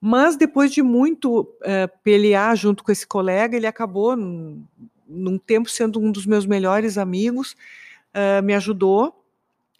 Mas 0.00 0.36
depois 0.36 0.70
de 0.70 0.82
muito 0.82 1.40
uh, 1.40 1.90
pelear 2.02 2.54
junto 2.54 2.84
com 2.84 2.92
esse 2.92 3.06
colega, 3.06 3.56
ele 3.56 3.66
acabou, 3.66 4.16
num, 4.16 4.62
num 5.08 5.38
tempo, 5.38 5.68
sendo 5.68 6.00
um 6.00 6.12
dos 6.12 6.26
meus 6.26 6.46
melhores 6.46 6.98
amigos, 6.98 7.56
uh, 8.14 8.42
me 8.42 8.54
ajudou 8.54 9.25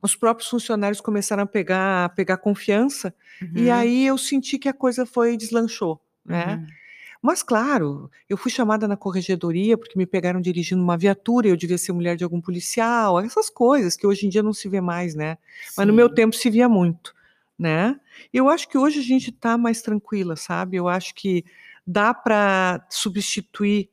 os 0.02 0.14
próprios 0.14 0.48
funcionários 0.48 1.00
começaram 1.00 1.42
a 1.42 1.46
pegar, 1.46 2.04
a 2.04 2.08
pegar 2.08 2.36
confiança, 2.36 3.14
uhum. 3.40 3.52
e 3.54 3.70
aí 3.70 4.06
eu 4.06 4.18
senti 4.18 4.58
que 4.58 4.68
a 4.68 4.72
coisa 4.72 5.06
foi 5.06 5.36
deslanchou, 5.36 6.00
né? 6.24 6.56
Uhum. 6.56 6.66
Mas 7.22 7.42
claro, 7.42 8.10
eu 8.28 8.36
fui 8.36 8.50
chamada 8.50 8.86
na 8.86 8.96
corregedoria 8.96 9.76
porque 9.76 9.98
me 9.98 10.06
pegaram 10.06 10.40
dirigindo 10.40 10.82
uma 10.82 10.96
viatura, 10.96 11.48
eu 11.48 11.56
devia 11.56 11.78
ser 11.78 11.92
mulher 11.92 12.16
de 12.16 12.22
algum 12.22 12.40
policial, 12.40 13.18
essas 13.18 13.50
coisas 13.50 13.96
que 13.96 14.06
hoje 14.06 14.26
em 14.26 14.28
dia 14.28 14.42
não 14.42 14.52
se 14.52 14.68
vê 14.68 14.80
mais, 14.80 15.14
né? 15.14 15.36
Sim. 15.64 15.74
Mas 15.78 15.86
no 15.86 15.92
meu 15.92 16.08
tempo 16.08 16.36
se 16.36 16.48
via 16.50 16.68
muito, 16.68 17.14
né? 17.58 17.98
Eu 18.32 18.48
acho 18.48 18.68
que 18.68 18.78
hoje 18.78 19.00
a 19.00 19.02
gente 19.02 19.30
está 19.30 19.58
mais 19.58 19.82
tranquila, 19.82 20.36
sabe? 20.36 20.76
Eu 20.76 20.88
acho 20.88 21.14
que 21.14 21.44
dá 21.86 22.12
para 22.12 22.86
substituir 22.90 23.90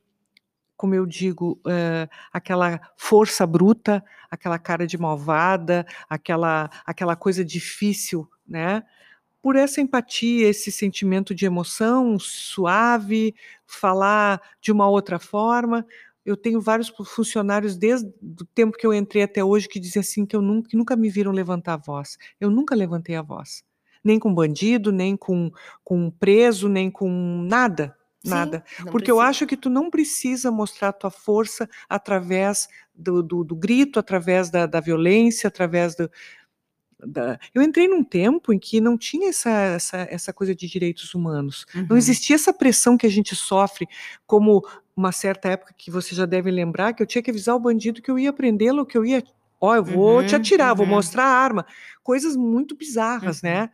como 0.76 0.94
eu 0.94 1.06
digo, 1.06 1.60
uh, 1.66 2.08
aquela 2.32 2.80
força 2.96 3.46
bruta, 3.46 4.04
aquela 4.30 4.58
cara 4.58 4.86
de 4.86 4.98
malvada, 4.98 5.86
aquela, 6.08 6.70
aquela 6.84 7.16
coisa 7.16 7.44
difícil, 7.44 8.28
né? 8.46 8.82
Por 9.40 9.56
essa 9.56 9.80
empatia, 9.80 10.48
esse 10.48 10.72
sentimento 10.72 11.34
de 11.34 11.44
emoção 11.44 12.18
suave, 12.18 13.34
falar 13.66 14.40
de 14.60 14.72
uma 14.72 14.88
outra 14.88 15.18
forma. 15.18 15.86
Eu 16.24 16.36
tenho 16.36 16.60
vários 16.60 16.88
funcionários 16.88 17.76
desde 17.76 18.08
o 18.08 18.44
tempo 18.54 18.78
que 18.78 18.86
eu 18.86 18.94
entrei 18.94 19.22
até 19.22 19.44
hoje 19.44 19.68
que 19.68 19.78
dizem 19.78 20.00
assim 20.00 20.24
que 20.24 20.34
eu 20.34 20.40
nunca, 20.40 20.70
que 20.70 20.76
nunca 20.76 20.96
me 20.96 21.10
viram 21.10 21.30
levantar 21.30 21.74
a 21.74 21.76
voz. 21.76 22.16
Eu 22.40 22.50
nunca 22.50 22.74
levantei 22.74 23.14
a 23.16 23.22
voz, 23.22 23.62
nem 24.02 24.18
com 24.18 24.34
bandido, 24.34 24.90
nem 24.90 25.14
com, 25.14 25.52
com 25.84 26.10
preso, 26.10 26.66
nem 26.66 26.90
com 26.90 27.10
nada, 27.46 27.94
nada. 28.24 28.64
Sim, 28.66 28.84
Porque 28.84 29.06
precisa. 29.06 29.12
eu 29.12 29.20
acho 29.20 29.46
que 29.46 29.56
tu 29.56 29.68
não 29.68 29.90
precisa 29.90 30.50
mostrar 30.50 30.88
a 30.88 30.92
tua 30.92 31.10
força 31.10 31.68
através 31.88 32.68
do, 32.94 33.22
do, 33.22 33.44
do 33.44 33.56
grito, 33.56 33.98
através 33.98 34.50
da, 34.50 34.66
da 34.66 34.80
violência, 34.80 35.48
através 35.48 35.94
do. 35.94 36.10
Da... 37.06 37.38
Eu 37.54 37.62
entrei 37.62 37.86
num 37.86 38.02
tempo 38.02 38.52
em 38.52 38.58
que 38.58 38.80
não 38.80 38.96
tinha 38.96 39.28
essa, 39.28 39.50
essa, 39.50 40.08
essa 40.10 40.32
coisa 40.32 40.54
de 40.54 40.66
direitos 40.66 41.14
humanos. 41.14 41.66
Uhum. 41.74 41.86
Não 41.90 41.96
existia 41.96 42.36
essa 42.36 42.52
pressão 42.52 42.96
que 42.96 43.06
a 43.06 43.10
gente 43.10 43.36
sofre, 43.36 43.86
como 44.26 44.66
uma 44.96 45.12
certa 45.12 45.48
época 45.48 45.74
que 45.76 45.90
você 45.90 46.14
já 46.14 46.24
deve 46.24 46.50
lembrar, 46.50 46.92
que 46.92 47.02
eu 47.02 47.06
tinha 47.06 47.22
que 47.22 47.30
avisar 47.30 47.54
o 47.56 47.60
bandido 47.60 48.00
que 48.00 48.10
eu 48.10 48.18
ia 48.18 48.32
prendê-lo, 48.32 48.86
que 48.86 48.96
eu 48.96 49.04
ia. 49.04 49.22
Ó, 49.60 49.70
oh, 49.70 49.74
eu 49.74 49.84
vou 49.84 50.20
uhum, 50.20 50.26
te 50.26 50.36
atirar, 50.36 50.70
uhum. 50.70 50.76
vou 50.76 50.86
mostrar 50.86 51.24
a 51.24 51.36
arma. 51.36 51.66
Coisas 52.02 52.36
muito 52.36 52.76
bizarras, 52.76 53.42
né? 53.42 53.62
Uhum. 53.62 53.68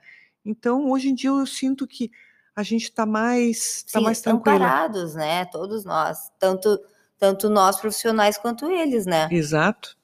Então, 0.44 0.90
hoje 0.90 1.08
em 1.08 1.14
dia, 1.14 1.30
eu 1.30 1.46
sinto 1.46 1.86
que 1.86 2.10
a 2.54 2.62
gente 2.62 2.84
está 2.84 3.06
mais, 3.06 3.84
tá 3.90 4.00
mais 4.00 4.20
tranquilo. 4.20 4.58
parados, 4.58 5.14
né? 5.14 5.44
Todos 5.46 5.84
nós, 5.84 6.30
tanto 6.38 6.78
tanto 7.20 7.50
nós 7.50 7.78
profissionais 7.78 8.38
quanto 8.38 8.68
eles, 8.70 9.04
né? 9.04 9.28
Exato. 9.30 9.96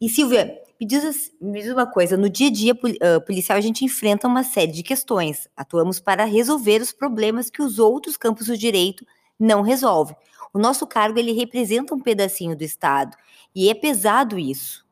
E 0.00 0.08
Silvia, 0.08 0.58
me 0.80 0.86
diz, 0.86 1.32
me 1.40 1.60
diz 1.60 1.70
uma 1.70 1.86
coisa: 1.86 2.16
no 2.16 2.30
dia 2.30 2.48
a 2.48 2.52
dia 2.52 2.74
policial 2.74 3.58
a 3.58 3.60
gente 3.60 3.84
enfrenta 3.84 4.26
uma 4.26 4.42
série 4.42 4.72
de 4.72 4.82
questões. 4.82 5.46
Atuamos 5.54 6.00
para 6.00 6.24
resolver 6.24 6.80
os 6.80 6.90
problemas 6.90 7.50
que 7.50 7.60
os 7.60 7.78
outros 7.78 8.16
campos 8.16 8.46
do 8.46 8.56
direito 8.56 9.06
não 9.38 9.60
resolvem. 9.60 10.16
O 10.52 10.58
nosso 10.58 10.86
cargo 10.86 11.18
ele 11.18 11.32
representa 11.32 11.94
um 11.94 12.00
pedacinho 12.00 12.56
do 12.56 12.64
Estado 12.64 13.14
e 13.54 13.68
é 13.68 13.74
pesado 13.74 14.38
isso. 14.38 14.86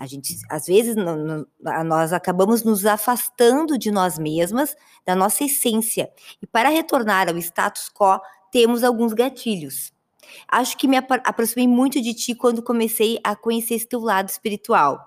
A 0.00 0.06
gente, 0.06 0.34
às 0.48 0.64
vezes, 0.64 0.96
no, 0.96 1.14
no, 1.14 1.46
nós 1.84 2.10
acabamos 2.14 2.62
nos 2.62 2.86
afastando 2.86 3.76
de 3.76 3.90
nós 3.90 4.18
mesmas, 4.18 4.74
da 5.04 5.14
nossa 5.14 5.44
essência. 5.44 6.10
E 6.40 6.46
para 6.46 6.70
retornar 6.70 7.28
ao 7.28 7.36
status 7.36 7.90
quo, 7.90 8.18
temos 8.50 8.82
alguns 8.82 9.12
gatilhos. 9.12 9.92
Acho 10.48 10.78
que 10.78 10.88
me 10.88 10.96
aproximei 10.96 11.68
muito 11.68 12.00
de 12.00 12.14
ti 12.14 12.34
quando 12.34 12.62
comecei 12.62 13.20
a 13.22 13.36
conhecer 13.36 13.74
esse 13.74 13.86
teu 13.86 14.00
lado 14.00 14.30
espiritual. 14.30 14.98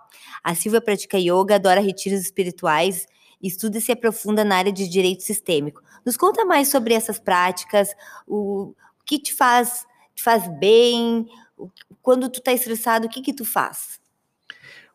A 0.43 0.53
Silvia 0.53 0.79
pratica 0.79 1.17
yoga, 1.17 1.55
adora 1.55 1.81
retiros 1.81 2.21
espirituais, 2.21 3.07
estuda 3.41 3.79
e 3.79 3.81
se 3.81 3.91
aprofunda 3.91 4.43
na 4.43 4.57
área 4.57 4.71
de 4.71 4.87
direito 4.87 5.23
sistêmico. 5.23 5.81
Nos 6.05 6.15
conta 6.15 6.45
mais 6.45 6.67
sobre 6.67 6.93
essas 6.93 7.17
práticas, 7.17 7.95
o, 8.27 8.75
o 8.75 8.75
que 9.03 9.17
te 9.17 9.33
faz, 9.33 9.87
te 10.13 10.21
faz 10.21 10.47
bem, 10.59 11.25
o, 11.57 11.67
quando 11.99 12.29
tu 12.29 12.37
está 12.37 12.53
estressado, 12.53 13.07
o 13.07 13.09
que 13.09 13.23
que 13.23 13.33
tu 13.33 13.43
faz? 13.43 14.02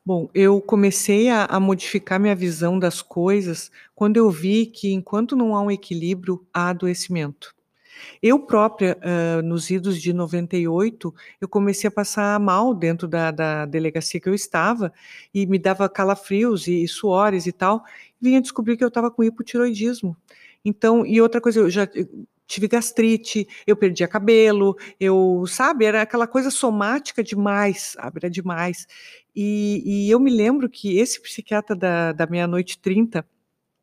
Bom, 0.09 0.31
eu 0.33 0.59
comecei 0.59 1.29
a, 1.29 1.45
a, 1.45 1.61
modificar 1.61 2.19
minha 2.19 2.35
visão 2.35 2.79
das 2.79 3.03
coisas 3.03 3.71
quando 3.95 4.17
eu 4.17 4.31
vi 4.31 4.65
que 4.65 4.91
enquanto 4.91 5.37
não 5.37 5.55
há 5.55 5.61
um 5.61 5.71
equilíbrio, 5.71 6.47
há 6.51 6.71
adoecimento. 6.71 7.55
Eu 8.23 8.39
própria, 8.41 8.99
uh, 9.05 9.43
nos 9.43 9.69
idos 9.69 10.01
de 10.01 10.15
98, 10.15 11.15
eu 11.39 11.47
comecei 11.47 11.89
a 11.89 11.91
passar 11.91 12.41
mal 12.41 12.73
dentro 12.73 13.07
da, 13.07 13.31
da, 13.31 13.67
delegacia 13.67 14.19
que 14.19 14.31
eu 14.31 14.35
estava 14.35 14.91
e 15.35 15.47
me 15.47 15.59
dava 15.59 15.87
calafrios 15.91 16.67
e, 16.67 16.85
e 16.85 16.89
suores 16.89 17.45
e 17.45 17.53
tal. 17.53 17.85
E 18.19 18.29
vinha 18.29 18.41
descobrir 18.41 18.79
que 18.79 18.85
eu 18.85 18.89
estava 18.89 19.11
com 19.11 19.23
hipotiroidismo. 19.23 20.17
Então, 20.65 21.05
e 21.05 21.21
outra 21.21 21.39
coisa, 21.39 21.61
eu 21.61 21.69
já 21.69 21.87
tive 22.49 22.67
gastrite, 22.67 23.47
eu 23.67 23.77
perdia 23.77 24.09
cabelo, 24.09 24.75
eu, 24.99 25.45
sabe, 25.47 25.85
era 25.85 26.01
aquela 26.01 26.27
coisa 26.27 26.51
somática 26.51 27.23
demais, 27.23 27.95
era 28.17 28.31
demais. 28.31 28.87
E, 29.41 29.83
e 29.87 30.11
eu 30.11 30.19
me 30.19 30.33
lembro 30.33 30.69
que 30.69 30.99
esse 30.99 31.23
psiquiatra 31.23 31.77
da, 31.77 32.11
da 32.11 32.27
meia-noite 32.27 32.77
30 32.77 33.25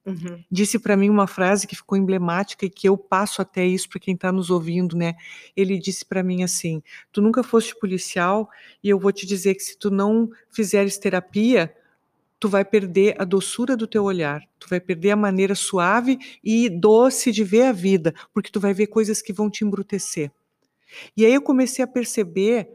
uhum. 0.06 0.44
disse 0.52 0.78
para 0.78 0.98
mim 0.98 1.10
uma 1.10 1.28
frase 1.28 1.66
que 1.66 1.78
ficou 1.78 1.98
emblemática 1.98 2.66
e 2.66 2.70
que 2.70 2.90
eu 2.90 2.98
passo 2.98 3.42
até 3.42 3.66
isso 3.66 3.88
para 3.88 4.02
quem 4.02 4.16
está 4.16 4.34
nos 4.34 4.50
ouvindo, 4.50 4.98
né? 4.98 5.16
Ele 5.56 5.80
disse 5.80 6.04
para 6.04 6.22
mim 6.22 6.44
assim: 6.44 6.84
Tu 7.10 7.22
nunca 7.22 7.42
foste 7.42 7.74
policial 7.80 8.50
e 8.84 8.90
eu 8.90 9.00
vou 9.00 9.14
te 9.14 9.26
dizer 9.26 9.56
que 9.56 9.64
se 9.64 9.80
tu 9.80 9.90
não 9.90 10.30
fizeres 10.50 10.98
terapia, 10.98 11.74
tu 12.38 12.50
vai 12.50 12.66
perder 12.66 13.16
a 13.18 13.24
doçura 13.24 13.78
do 13.78 13.88
teu 13.88 14.04
olhar, 14.04 14.42
tu 14.60 14.68
vai 14.68 14.82
perder 14.82 15.12
a 15.12 15.16
maneira 15.16 15.56
suave 15.56 16.20
e 16.44 16.68
doce 16.68 17.32
de 17.32 17.46
ver 17.46 17.68
a 17.68 17.72
vida, 17.72 18.14
porque 18.34 18.52
tu 18.52 18.60
vai 18.60 18.74
ver 18.74 18.88
coisas 18.88 19.22
que 19.22 19.32
vão 19.32 19.50
te 19.50 19.64
embrutecer. 19.64 20.30
E 21.16 21.26
aí 21.26 21.34
eu 21.34 21.42
comecei 21.42 21.82
a 21.82 21.88
perceber 21.88 22.68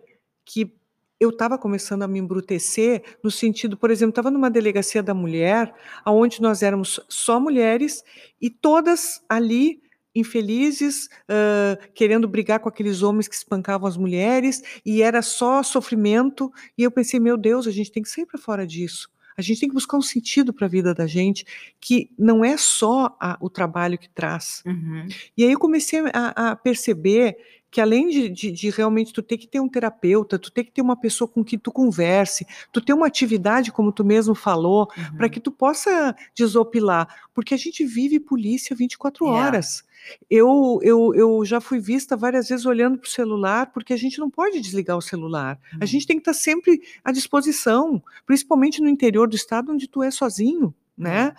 que 0.46 0.79
eu 1.20 1.28
estava 1.28 1.58
começando 1.58 2.02
a 2.02 2.08
me 2.08 2.18
embrutecer 2.18 3.02
no 3.22 3.30
sentido, 3.30 3.76
por 3.76 3.90
exemplo, 3.90 4.10
estava 4.10 4.30
numa 4.30 4.50
delegacia 4.50 5.02
da 5.02 5.12
mulher, 5.12 5.72
aonde 6.02 6.40
nós 6.40 6.62
éramos 6.62 6.98
só 7.10 7.38
mulheres 7.38 8.02
e 8.40 8.48
todas 8.48 9.22
ali 9.28 9.82
infelizes, 10.14 11.08
uh, 11.28 11.92
querendo 11.94 12.26
brigar 12.26 12.58
com 12.58 12.68
aqueles 12.68 13.02
homens 13.02 13.28
que 13.28 13.34
espancavam 13.34 13.86
as 13.86 13.96
mulheres, 13.96 14.62
e 14.84 15.02
era 15.02 15.22
só 15.22 15.62
sofrimento. 15.62 16.50
E 16.76 16.82
eu 16.82 16.90
pensei, 16.90 17.20
meu 17.20 17.36
Deus, 17.36 17.66
a 17.66 17.70
gente 17.70 17.92
tem 17.92 18.02
que 18.02 18.08
sair 18.08 18.26
para 18.26 18.40
fora 18.40 18.66
disso. 18.66 19.08
A 19.36 19.42
gente 19.42 19.60
tem 19.60 19.68
que 19.68 19.74
buscar 19.74 19.96
um 19.96 20.02
sentido 20.02 20.52
para 20.52 20.66
a 20.66 20.68
vida 20.68 20.92
da 20.92 21.06
gente, 21.06 21.46
que 21.80 22.10
não 22.18 22.44
é 22.44 22.56
só 22.56 23.16
a, 23.20 23.38
o 23.40 23.48
trabalho 23.48 23.96
que 23.96 24.08
traz. 24.08 24.62
Uhum. 24.66 25.06
E 25.36 25.44
aí 25.44 25.52
eu 25.52 25.58
comecei 25.58 26.00
a, 26.12 26.50
a 26.50 26.56
perceber 26.56 27.36
que 27.70 27.80
além 27.80 28.08
de, 28.08 28.28
de, 28.28 28.50
de, 28.50 28.70
realmente 28.70 29.12
tu 29.12 29.22
ter 29.22 29.38
que 29.38 29.46
ter 29.46 29.60
um 29.60 29.68
terapeuta, 29.68 30.38
tu 30.38 30.50
ter 30.50 30.64
que 30.64 30.72
ter 30.72 30.82
uma 30.82 30.96
pessoa 30.96 31.28
com 31.28 31.44
quem 31.44 31.58
tu 31.58 31.70
converse, 31.70 32.46
tu 32.72 32.80
ter 32.80 32.92
uma 32.92 33.06
atividade, 33.06 33.70
como 33.70 33.92
tu 33.92 34.04
mesmo 34.04 34.34
falou, 34.34 34.88
uhum. 34.96 35.16
para 35.16 35.28
que 35.28 35.38
tu 35.38 35.52
possa 35.52 36.14
desopilar, 36.34 37.28
porque 37.32 37.54
a 37.54 37.56
gente 37.56 37.84
vive 37.84 38.18
polícia 38.18 38.74
24 38.74 39.24
yeah. 39.24 39.46
horas. 39.46 39.84
Eu, 40.28 40.80
eu, 40.82 41.14
eu 41.14 41.44
já 41.44 41.60
fui 41.60 41.78
vista 41.78 42.16
várias 42.16 42.48
vezes 42.48 42.64
olhando 42.66 42.98
para 42.98 43.06
o 43.06 43.10
celular, 43.10 43.70
porque 43.70 43.92
a 43.92 43.96
gente 43.96 44.18
não 44.18 44.30
pode 44.30 44.60
desligar 44.60 44.96
o 44.96 45.02
celular. 45.02 45.58
Uhum. 45.74 45.78
A 45.82 45.86
gente 45.86 46.06
tem 46.06 46.16
que 46.16 46.22
estar 46.22 46.32
tá 46.32 46.38
sempre 46.38 46.80
à 47.04 47.12
disposição, 47.12 48.02
principalmente 48.26 48.80
no 48.80 48.88
interior 48.88 49.28
do 49.28 49.36
estado, 49.36 49.72
onde 49.72 49.86
tu 49.86 50.02
é 50.02 50.10
sozinho. 50.10 50.74
Né? 50.96 51.32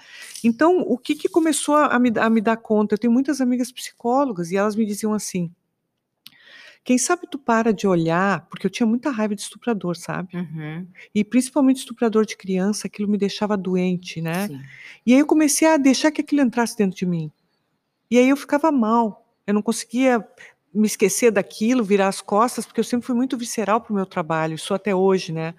Então, 0.43 0.79
o 0.79 0.97
que, 0.97 1.13
que 1.13 1.29
começou 1.29 1.75
a 1.75 1.99
me, 1.99 2.11
a 2.17 2.29
me 2.31 2.41
dar 2.41 2.57
conta? 2.57 2.95
Eu 2.95 2.97
tenho 2.97 3.13
muitas 3.13 3.39
amigas 3.41 3.71
psicólogas 3.71 4.49
e 4.49 4.57
elas 4.57 4.75
me 4.75 4.83
diziam 4.87 5.13
assim: 5.13 5.51
quem 6.83 6.97
sabe 6.97 7.27
tu 7.29 7.37
para 7.37 7.71
de 7.71 7.87
olhar, 7.87 8.47
porque 8.49 8.65
eu 8.65 8.71
tinha 8.71 8.87
muita 8.87 9.11
raiva 9.11 9.35
de 9.35 9.41
estuprador, 9.41 9.95
sabe? 9.95 10.35
Uhum. 10.35 10.87
E 11.13 11.23
principalmente 11.23 11.77
estuprador 11.77 12.25
de 12.25 12.35
criança, 12.35 12.87
aquilo 12.87 13.07
me 13.07 13.17
deixava 13.17 13.55
doente, 13.55 14.19
né? 14.19 14.47
Sim. 14.47 14.61
E 15.05 15.13
aí 15.13 15.19
eu 15.19 15.25
comecei 15.25 15.67
a 15.67 15.77
deixar 15.77 16.11
que 16.11 16.21
aquilo 16.21 16.41
entrasse 16.41 16.75
dentro 16.75 16.97
de 16.97 17.05
mim. 17.05 17.31
E 18.09 18.17
aí 18.17 18.29
eu 18.29 18.35
ficava 18.35 18.71
mal. 18.71 19.25
Eu 19.45 19.53
não 19.53 19.61
conseguia 19.61 20.27
me 20.73 20.87
esquecer 20.87 21.31
daquilo, 21.31 21.83
virar 21.83 22.07
as 22.07 22.21
costas, 22.21 22.65
porque 22.65 22.79
eu 22.79 22.83
sempre 22.83 23.05
fui 23.05 23.15
muito 23.15 23.37
visceral 23.37 23.79
para 23.81 23.91
o 23.91 23.95
meu 23.95 24.05
trabalho, 24.05 24.57
sou 24.57 24.75
até 24.75 24.95
hoje, 24.95 25.31
né? 25.31 25.53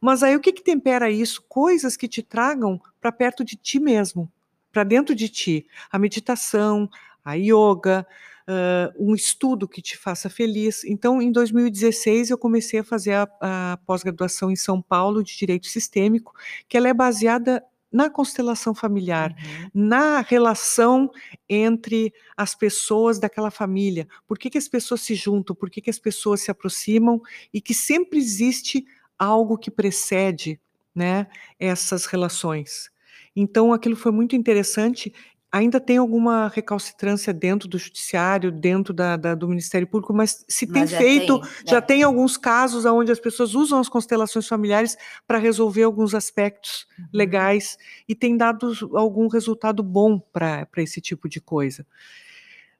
Mas 0.00 0.22
aí 0.22 0.36
o 0.36 0.40
que, 0.40 0.52
que 0.52 0.62
tempera 0.62 1.10
isso? 1.10 1.42
Coisas 1.48 1.96
que 1.96 2.06
te 2.06 2.22
tragam 2.22 2.80
para 3.00 3.10
perto 3.10 3.44
de 3.44 3.56
ti 3.56 3.80
mesmo, 3.80 4.30
para 4.72 4.84
dentro 4.84 5.14
de 5.14 5.28
ti. 5.28 5.66
A 5.90 5.98
meditação, 5.98 6.88
a 7.24 7.34
yoga, 7.34 8.06
uh, 8.48 8.92
um 8.98 9.14
estudo 9.14 9.68
que 9.68 9.82
te 9.82 9.96
faça 9.96 10.30
feliz. 10.30 10.82
Então, 10.84 11.20
em 11.20 11.30
2016, 11.30 12.30
eu 12.30 12.38
comecei 12.38 12.80
a 12.80 12.84
fazer 12.84 13.12
a, 13.12 13.28
a 13.40 13.78
pós-graduação 13.86 14.50
em 14.50 14.56
São 14.56 14.80
Paulo 14.80 15.22
de 15.22 15.36
Direito 15.36 15.66
Sistêmico, 15.66 16.32
que 16.68 16.76
ela 16.76 16.88
é 16.88 16.94
baseada 16.94 17.62
na 17.90 18.10
constelação 18.10 18.74
familiar, 18.74 19.30
uhum. 19.30 19.70
na 19.88 20.20
relação 20.20 21.10
entre 21.48 22.12
as 22.36 22.54
pessoas 22.54 23.18
daquela 23.18 23.50
família. 23.50 24.06
Por 24.26 24.38
que, 24.38 24.50
que 24.50 24.58
as 24.58 24.68
pessoas 24.68 25.00
se 25.00 25.14
juntam? 25.14 25.56
Por 25.56 25.70
que, 25.70 25.80
que 25.80 25.90
as 25.90 25.98
pessoas 25.98 26.42
se 26.42 26.50
aproximam? 26.50 27.20
E 27.52 27.60
que 27.60 27.72
sempre 27.72 28.18
existe 28.18 28.84
algo 29.18 29.56
que 29.56 29.70
precede 29.70 30.60
né, 30.94 31.28
essas 31.58 32.04
relações. 32.04 32.90
Então, 33.34 33.72
aquilo 33.72 33.96
foi 33.96 34.12
muito 34.12 34.36
interessante 34.36 35.12
Ainda 35.50 35.80
tem 35.80 35.96
alguma 35.96 36.48
recalcitrância 36.48 37.32
dentro 37.32 37.66
do 37.66 37.78
judiciário, 37.78 38.52
dentro 38.52 38.92
da, 38.92 39.16
da 39.16 39.34
do 39.34 39.48
Ministério 39.48 39.86
Público, 39.86 40.12
mas 40.12 40.44
se 40.46 40.66
tem 40.66 40.82
mas 40.82 40.90
já 40.90 40.98
feito, 40.98 41.40
tem, 41.40 41.50
já, 41.50 41.72
já 41.72 41.80
tem 41.80 42.02
alguns 42.02 42.36
casos 42.36 42.84
onde 42.84 43.10
as 43.10 43.18
pessoas 43.18 43.54
usam 43.54 43.80
as 43.80 43.88
constelações 43.88 44.46
familiares 44.46 44.96
para 45.26 45.38
resolver 45.38 45.84
alguns 45.84 46.14
aspectos 46.14 46.86
uhum. 46.98 47.06
legais 47.14 47.78
e 48.06 48.14
tem 48.14 48.36
dado 48.36 48.72
algum 48.92 49.26
resultado 49.26 49.82
bom 49.82 50.18
para 50.18 50.68
esse 50.76 51.00
tipo 51.00 51.28
de 51.28 51.40
coisa. 51.40 51.86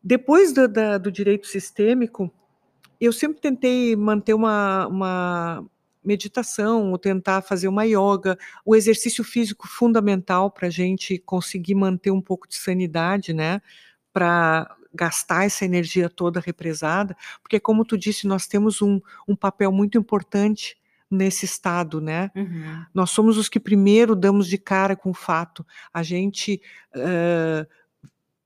Depois 0.02 0.52
do, 0.52 0.68
da, 0.68 0.98
do 0.98 1.10
direito 1.10 1.46
sistêmico, 1.46 2.30
eu 3.00 3.12
sempre 3.12 3.40
tentei 3.40 3.96
manter 3.96 4.34
uma, 4.34 4.87
uma 4.88 5.64
meditação, 6.09 6.91
ou 6.91 6.99
tentar 6.99 7.43
fazer 7.43 7.69
uma 7.69 7.85
yoga, 7.85 8.38
o 8.65 8.75
exercício 8.75 9.23
físico 9.23 9.69
fundamental 9.69 10.50
para 10.50 10.67
a 10.69 10.71
gente 10.71 11.19
conseguir 11.19 11.75
manter 11.75 12.11
um 12.11 12.23
pouco 12.23 12.49
de 12.49 12.57
sanidade, 12.57 13.35
né? 13.35 13.61
Para 14.12 14.75
gastar 14.94 15.44
essa 15.44 15.66
energia 15.66 16.09
toda 16.09 16.40
represada, 16.40 17.14
porque 17.42 17.61
como 17.61 17.85
tu 17.85 17.97
disse, 17.97 18.27
nós 18.27 18.47
temos 18.47 18.81
um, 18.81 19.01
um 19.29 19.37
papel 19.37 19.71
muito 19.71 19.99
importante 19.99 20.79
nesse 21.11 21.44
estado, 21.44 22.01
né? 22.01 22.31
Uhum. 22.35 22.85
Nós 22.94 23.11
somos 23.11 23.37
os 23.37 23.49
que 23.49 23.61
primeiro 23.61 24.16
damos 24.16 24.49
de 24.49 24.57
cara 24.57 24.97
com 24.97 25.11
o 25.11 25.14
fato. 25.14 25.64
A 25.92 26.03
gente 26.03 26.61
uh, 26.97 27.66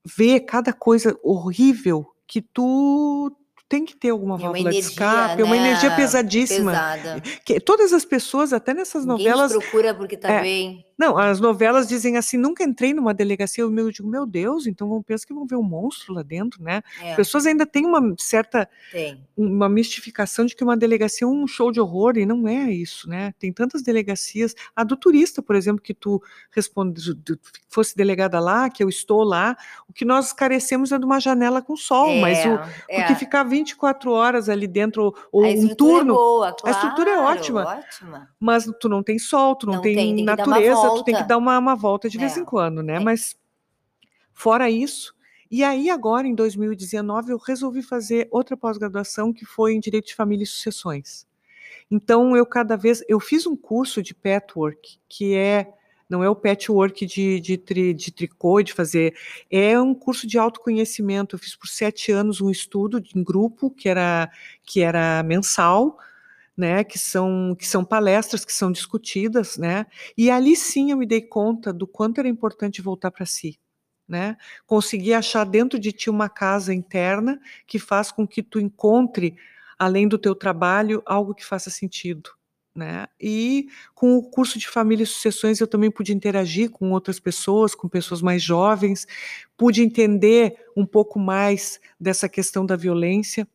vê 0.04 0.40
cada 0.40 0.72
coisa 0.72 1.16
horrível 1.22 2.12
que 2.26 2.40
tu 2.40 3.36
tem 3.72 3.86
que 3.86 3.96
ter 3.96 4.10
alguma 4.10 4.36
válvula 4.36 4.60
energia, 4.60 4.82
de 4.82 4.88
escape, 4.88 5.36
né? 5.38 5.44
uma 5.44 5.56
energia 5.56 5.90
pesadíssima. 5.92 6.72
Pesada. 6.72 7.22
Que, 7.42 7.58
todas 7.58 7.94
as 7.94 8.04
pessoas, 8.04 8.52
até 8.52 8.74
nessas 8.74 9.06
Ninguém 9.06 9.28
novelas. 9.28 9.50
procura 9.50 9.94
porque 9.94 10.14
tá 10.14 10.30
é, 10.30 10.42
bem. 10.42 10.84
Não, 11.02 11.18
as 11.18 11.40
novelas 11.40 11.88
dizem 11.88 12.16
assim, 12.16 12.36
nunca 12.36 12.62
entrei 12.62 12.94
numa 12.94 13.12
delegacia, 13.12 13.64
eu 13.64 13.90
digo, 13.90 14.08
meu 14.08 14.24
Deus, 14.24 14.68
então 14.68 14.88
vão 14.88 15.02
pensar 15.02 15.26
que 15.26 15.34
vão 15.34 15.44
ver 15.44 15.56
um 15.56 15.62
monstro 15.62 16.14
lá 16.14 16.22
dentro, 16.22 16.62
né? 16.62 16.80
É. 17.00 17.10
As 17.10 17.16
pessoas 17.16 17.44
ainda 17.44 17.66
têm 17.66 17.84
uma 17.84 18.14
certa, 18.16 18.68
Tem. 18.92 19.20
uma 19.36 19.68
mistificação 19.68 20.46
de 20.46 20.54
que 20.54 20.62
uma 20.62 20.76
delegacia 20.76 21.24
é 21.24 21.28
um 21.28 21.44
show 21.44 21.72
de 21.72 21.80
horror, 21.80 22.16
e 22.16 22.24
não 22.24 22.46
é 22.46 22.70
isso, 22.70 23.08
né? 23.08 23.34
Tem 23.36 23.52
tantas 23.52 23.82
delegacias, 23.82 24.54
a 24.76 24.84
do 24.84 24.96
turista, 24.96 25.42
por 25.42 25.56
exemplo, 25.56 25.82
que 25.82 25.92
tu 25.92 26.22
responde, 26.52 27.02
fosse 27.68 27.96
delegada 27.96 28.38
lá, 28.38 28.70
que 28.70 28.84
eu 28.84 28.88
estou 28.88 29.24
lá, 29.24 29.56
o 29.88 29.92
que 29.92 30.04
nós 30.04 30.32
carecemos 30.32 30.92
é 30.92 30.98
de 31.00 31.04
uma 31.04 31.18
janela 31.18 31.60
com 31.60 31.76
sol, 31.76 32.10
é, 32.10 32.20
mas 32.20 32.46
o, 32.46 32.60
é. 32.88 33.00
porque 33.00 33.16
ficar 33.16 33.42
24 33.42 34.12
horas 34.12 34.48
ali 34.48 34.68
dentro, 34.68 35.12
ou 35.32 35.42
um 35.42 35.68
é 35.68 35.74
turno, 35.74 36.12
é 36.12 36.16
boa, 36.16 36.52
claro, 36.52 36.62
a 36.64 36.70
estrutura 36.70 37.10
é 37.10 37.18
ótima, 37.18 37.64
ótima, 37.64 38.28
mas 38.38 38.70
tu 38.78 38.88
não 38.88 39.02
tem 39.02 39.18
sol, 39.18 39.56
tu 39.56 39.66
não, 39.66 39.74
não 39.74 39.82
tem, 39.82 39.96
tem 39.96 40.24
natureza, 40.24 40.91
tu 40.98 41.04
tem 41.04 41.16
que 41.16 41.24
dar 41.24 41.36
uma, 41.36 41.58
uma 41.58 41.74
volta 41.74 42.08
de 42.08 42.16
é. 42.16 42.20
vez 42.20 42.36
em 42.36 42.44
quando, 42.44 42.82
né? 42.82 42.96
É. 42.96 43.00
Mas 43.00 43.36
fora 44.32 44.70
isso. 44.70 45.14
E 45.50 45.62
aí, 45.62 45.90
agora, 45.90 46.26
em 46.26 46.34
2019, 46.34 47.32
eu 47.32 47.36
resolvi 47.36 47.82
fazer 47.82 48.26
outra 48.30 48.56
pós-graduação 48.56 49.34
que 49.34 49.44
foi 49.44 49.74
em 49.74 49.80
Direito 49.80 50.06
de 50.06 50.14
Família 50.14 50.44
e 50.44 50.46
Sucessões. 50.46 51.26
Então, 51.90 52.34
eu 52.34 52.46
cada 52.46 52.74
vez. 52.74 53.04
Eu 53.06 53.20
fiz 53.20 53.46
um 53.46 53.54
curso 53.54 54.02
de 54.02 54.14
patchwork, 54.14 54.98
que 55.06 55.34
é. 55.34 55.70
Não 56.08 56.24
é 56.24 56.28
o 56.28 56.36
patchwork 56.36 57.04
de, 57.06 57.40
de, 57.40 57.58
tri, 57.58 57.92
de 57.92 58.10
tricô, 58.10 58.62
de 58.62 58.72
fazer. 58.72 59.14
É 59.50 59.78
um 59.78 59.94
curso 59.94 60.26
de 60.26 60.38
autoconhecimento. 60.38 61.36
Eu 61.36 61.38
fiz 61.38 61.54
por 61.54 61.68
sete 61.68 62.10
anos 62.10 62.40
um 62.40 62.50
estudo 62.50 63.02
em 63.14 63.22
grupo, 63.22 63.70
que 63.70 63.88
era, 63.88 64.30
que 64.64 64.80
era 64.80 65.22
mensal, 65.22 65.98
né, 66.56 66.84
que 66.84 66.98
são 66.98 67.56
que 67.58 67.66
são 67.66 67.84
palestras 67.84 68.44
que 68.44 68.52
são 68.52 68.70
discutidas, 68.72 69.56
né? 69.56 69.86
E 70.16 70.30
ali 70.30 70.54
sim 70.56 70.90
eu 70.90 70.96
me 70.98 71.06
dei 71.06 71.22
conta 71.22 71.72
do 71.72 71.86
quanto 71.86 72.18
era 72.18 72.28
importante 72.28 72.82
voltar 72.82 73.10
para 73.10 73.24
si, 73.26 73.58
né? 74.08 74.36
Conseguir 74.66 75.14
achar 75.14 75.44
dentro 75.44 75.78
de 75.78 75.92
ti 75.92 76.10
uma 76.10 76.28
casa 76.28 76.74
interna 76.74 77.40
que 77.66 77.78
faz 77.78 78.12
com 78.12 78.26
que 78.26 78.42
tu 78.42 78.60
encontre 78.60 79.36
além 79.78 80.06
do 80.08 80.18
teu 80.18 80.34
trabalho 80.34 81.02
algo 81.06 81.34
que 81.34 81.44
faça 81.44 81.70
sentido, 81.70 82.30
né? 82.74 83.06
E 83.20 83.66
com 83.94 84.16
o 84.16 84.22
curso 84.22 84.58
de 84.58 84.68
família 84.68 85.04
e 85.04 85.06
sucessões 85.06 85.60
eu 85.60 85.66
também 85.66 85.90
pude 85.90 86.12
interagir 86.14 86.70
com 86.70 86.90
outras 86.92 87.18
pessoas, 87.18 87.74
com 87.74 87.88
pessoas 87.88 88.20
mais 88.22 88.42
jovens, 88.42 89.06
pude 89.56 89.82
entender 89.82 90.54
um 90.76 90.84
pouco 90.86 91.18
mais 91.18 91.80
dessa 91.98 92.28
questão 92.28 92.64
da 92.66 92.76
violência 92.76 93.48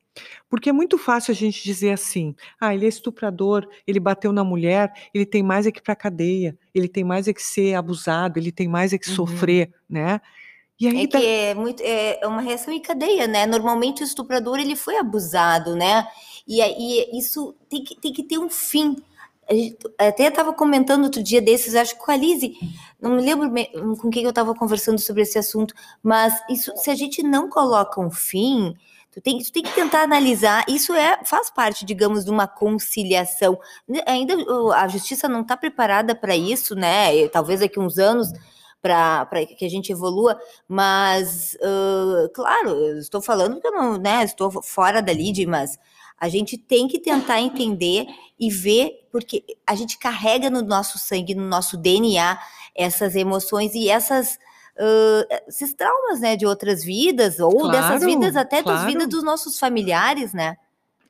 porque 0.49 0.69
é 0.69 0.73
muito 0.73 0.97
fácil 0.97 1.31
a 1.31 1.35
gente 1.35 1.63
dizer 1.63 1.91
assim: 1.91 2.35
ah, 2.59 2.73
ele 2.73 2.85
é 2.85 2.89
estuprador, 2.89 3.67
ele 3.85 3.99
bateu 3.99 4.31
na 4.31 4.43
mulher, 4.43 4.91
ele 5.13 5.25
tem 5.25 5.43
mais 5.43 5.65
é 5.67 5.71
que 5.71 5.79
ir 5.79 5.83
para 5.83 5.95
cadeia, 5.95 6.57
ele 6.73 6.87
tem 6.87 7.03
mais 7.03 7.27
é 7.27 7.33
que 7.33 7.41
ser 7.41 7.75
abusado, 7.75 8.39
ele 8.39 8.51
tem 8.51 8.67
mais 8.67 8.93
é 8.93 8.97
que 8.97 9.09
uhum. 9.09 9.15
sofrer, 9.15 9.73
né? 9.89 10.21
E 10.79 10.87
aí 10.87 11.03
é 11.03 11.07
que 11.07 11.25
é 11.25 11.55
muito 11.55 11.81
é 11.81 12.19
uma 12.25 12.41
reação 12.41 12.73
em 12.73 12.81
cadeia, 12.81 13.27
né? 13.27 13.45
Normalmente 13.45 14.03
o 14.03 14.05
estuprador 14.05 14.59
ele 14.59 14.75
foi 14.75 14.97
abusado, 14.97 15.75
né? 15.75 16.07
E 16.47 16.61
aí 16.61 17.09
isso 17.13 17.55
tem 17.69 17.83
que, 17.83 17.99
tem 17.99 18.13
que 18.13 18.23
ter 18.23 18.37
um 18.37 18.49
fim. 18.49 18.95
até 19.97 20.27
estava 20.27 20.53
comentando 20.53 21.03
outro 21.03 21.21
dia 21.21 21.41
desses, 21.41 21.73
acho 21.73 21.95
que 21.95 22.05
com 22.05 22.11
a 22.11 22.15
Lise, 22.15 22.53
não 23.01 23.15
me 23.15 23.21
lembro 23.21 23.51
com 23.97 24.09
quem 24.09 24.23
eu 24.23 24.29
estava 24.29 24.53
conversando 24.53 24.99
sobre 24.99 25.23
esse 25.23 25.37
assunto, 25.37 25.73
mas 26.01 26.33
isso, 26.49 26.71
se 26.77 26.91
a 26.91 26.95
gente 26.95 27.23
não 27.23 27.49
coloca 27.49 27.99
um 27.99 28.11
fim, 28.11 28.75
Tu 29.17 29.21
tem, 29.21 29.39
tu 29.39 29.51
tem 29.51 29.63
que 29.63 29.73
tentar 29.73 30.03
analisar. 30.03 30.63
Isso 30.67 30.93
é 30.93 31.19
faz 31.25 31.49
parte, 31.49 31.83
digamos, 31.83 32.23
de 32.23 32.29
uma 32.29 32.47
conciliação. 32.47 33.59
Ainda 34.05 34.35
a 34.75 34.87
justiça 34.87 35.27
não 35.27 35.41
está 35.41 35.57
preparada 35.57 36.13
para 36.13 36.35
isso, 36.35 36.75
né? 36.75 37.27
Talvez 37.29 37.61
daqui 37.61 37.79
uns 37.79 37.97
anos 37.97 38.31
para 38.79 39.27
que 39.57 39.65
a 39.65 39.69
gente 39.69 39.91
evolua, 39.91 40.39
mas 40.67 41.55
uh, 41.55 42.29
claro, 42.31 42.99
estou 42.99 43.19
falando 43.19 43.59
que 43.59 43.65
eu 43.67 43.71
não, 43.71 43.97
né? 43.97 44.23
Estou 44.23 44.61
fora 44.61 45.01
da 45.01 45.11
lide, 45.11 45.47
mas 45.47 45.79
a 46.19 46.29
gente 46.29 46.55
tem 46.55 46.87
que 46.87 46.99
tentar 46.99 47.41
entender 47.41 48.05
e 48.39 48.51
ver, 48.51 49.07
porque 49.11 49.43
a 49.65 49.73
gente 49.73 49.97
carrega 49.97 50.47
no 50.47 50.61
nosso 50.61 50.99
sangue, 50.99 51.33
no 51.33 51.43
nosso 51.43 51.75
DNA, 51.75 52.37
essas 52.75 53.15
emoções 53.15 53.73
e 53.73 53.89
essas 53.89 54.37
uh, 54.79 55.43
esses 55.47 55.73
traumas, 55.73 56.19
né, 56.19 56.35
de 56.35 56.45
outras 56.45 56.83
vidas, 56.83 57.39
ou 57.39 57.51
claro, 57.51 57.71
dessas 57.71 58.05
vidas, 58.05 58.35
até 58.35 58.61
claro. 58.61 58.79
das 58.79 58.87
vidas 58.87 59.07
dos 59.07 59.23
nossos 59.23 59.59
familiares, 59.59 60.33
né? 60.33 60.57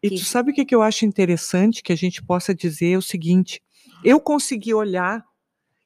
E 0.02 0.10
que... 0.10 0.18
tu 0.18 0.26
sabe 0.26 0.52
o 0.52 0.54
que, 0.54 0.66
que 0.66 0.76
eu 0.76 0.82
acho 0.82 1.06
interessante 1.06 1.84
que 1.84 1.92
a 1.92 1.96
gente 1.96 2.24
possa 2.24 2.54
dizer 2.54 2.94
é 2.94 2.98
o 2.98 3.02
seguinte: 3.02 3.62
eu 4.04 4.20
consegui 4.20 4.74
olhar, 4.74 5.26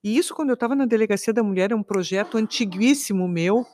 e 0.03 0.17
isso 0.17 0.33
quando 0.35 0.49
eu 0.49 0.55
estava 0.55 0.75
na 0.75 0.85
Delegacia 0.85 1.33
da 1.33 1.43
Mulher, 1.43 1.71
é 1.71 1.75
um 1.75 1.83
projeto 1.83 2.37
antiguíssimo 2.37 3.27
meu, 3.27 3.65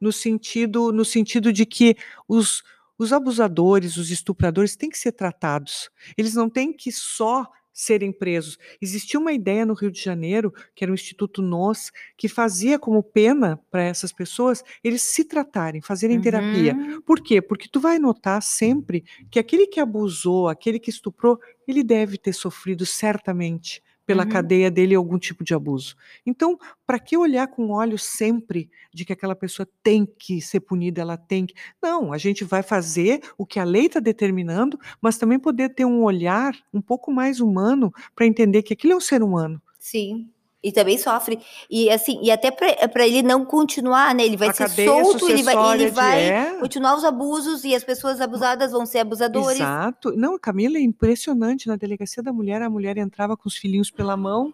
no 0.00 0.12
sentido, 0.12 0.92
no 0.92 1.04
sentido 1.04 1.52
de 1.52 1.66
que 1.66 1.96
os, 2.26 2.62
os 2.98 3.12
abusadores, 3.12 3.96
os 3.96 4.10
estupradores 4.10 4.76
têm 4.76 4.90
que 4.90 4.98
ser 4.98 5.12
tratados. 5.12 5.90
Eles 6.16 6.34
não 6.34 6.48
têm 6.48 6.72
que 6.72 6.90
só 6.90 7.46
serem 7.80 8.12
presos. 8.12 8.58
Existia 8.80 9.18
uma 9.18 9.32
ideia 9.32 9.64
no 9.64 9.74
Rio 9.74 9.90
de 9.90 10.02
Janeiro, 10.02 10.52
que 10.74 10.84
era 10.84 10.92
o 10.92 10.94
Instituto 10.94 11.40
NOS, 11.40 11.90
que 12.16 12.28
fazia 12.28 12.78
como 12.78 13.02
pena 13.02 13.58
para 13.70 13.82
essas 13.82 14.12
pessoas 14.12 14.62
eles 14.84 15.02
se 15.02 15.24
tratarem, 15.24 15.80
fazerem 15.80 16.16
uhum. 16.16 16.22
terapia. 16.22 16.76
Por 17.06 17.20
quê? 17.20 17.40
Porque 17.40 17.68
tu 17.68 17.80
vai 17.80 17.98
notar 17.98 18.42
sempre 18.42 19.02
que 19.30 19.38
aquele 19.38 19.66
que 19.66 19.80
abusou, 19.80 20.48
aquele 20.48 20.78
que 20.78 20.90
estuprou, 20.90 21.38
ele 21.66 21.82
deve 21.82 22.18
ter 22.18 22.34
sofrido 22.34 22.84
certamente 22.84 23.82
pela 24.10 24.24
uhum. 24.24 24.28
cadeia 24.28 24.68
dele 24.68 24.92
algum 24.92 25.16
tipo 25.20 25.44
de 25.44 25.54
abuso. 25.54 25.94
Então, 26.26 26.58
para 26.84 26.98
que 26.98 27.16
olhar 27.16 27.46
com 27.46 27.70
olhos 27.70 28.02
sempre 28.02 28.68
de 28.92 29.04
que 29.04 29.12
aquela 29.12 29.36
pessoa 29.36 29.68
tem 29.84 30.04
que 30.04 30.40
ser 30.40 30.58
punida, 30.58 31.00
ela 31.00 31.16
tem 31.16 31.46
que. 31.46 31.54
Não, 31.80 32.12
a 32.12 32.18
gente 32.18 32.42
vai 32.42 32.60
fazer 32.60 33.20
o 33.38 33.46
que 33.46 33.60
a 33.60 33.64
lei 33.64 33.86
está 33.86 34.00
determinando, 34.00 34.76
mas 35.00 35.16
também 35.16 35.38
poder 35.38 35.68
ter 35.76 35.84
um 35.84 36.02
olhar 36.02 36.56
um 36.74 36.82
pouco 36.82 37.12
mais 37.12 37.38
humano 37.38 37.92
para 38.16 38.26
entender 38.26 38.64
que 38.64 38.72
aquilo 38.72 38.94
é 38.94 38.96
um 38.96 39.00
ser 39.00 39.22
humano. 39.22 39.62
Sim. 39.78 40.28
E 40.62 40.70
também 40.70 40.98
sofre. 40.98 41.40
E 41.70 41.88
assim, 41.88 42.20
e 42.22 42.30
até 42.30 42.50
para 42.50 43.06
ele 43.06 43.22
não 43.22 43.46
continuar, 43.46 44.14
né? 44.14 44.24
Ele 44.24 44.36
vai 44.36 44.50
a 44.50 44.52
ser 44.52 44.68
solto, 44.68 45.28
ele 45.30 45.42
vai, 45.42 45.74
ele 45.74 45.90
vai 45.90 46.22
é. 46.22 46.54
continuar 46.60 46.96
os 46.96 47.04
abusos 47.04 47.64
e 47.64 47.74
as 47.74 47.82
pessoas 47.82 48.20
abusadas 48.20 48.72
vão 48.72 48.84
ser 48.84 48.98
abusadores. 48.98 49.58
Exato. 49.60 50.12
Não, 50.14 50.38
Camila, 50.38 50.76
é 50.76 50.82
impressionante. 50.82 51.66
Na 51.66 51.76
delegacia 51.76 52.22
da 52.22 52.32
mulher, 52.32 52.60
a 52.60 52.68
mulher 52.68 52.98
entrava 52.98 53.36
com 53.36 53.48
os 53.48 53.56
filhinhos 53.56 53.90
pela 53.90 54.16
mão. 54.16 54.52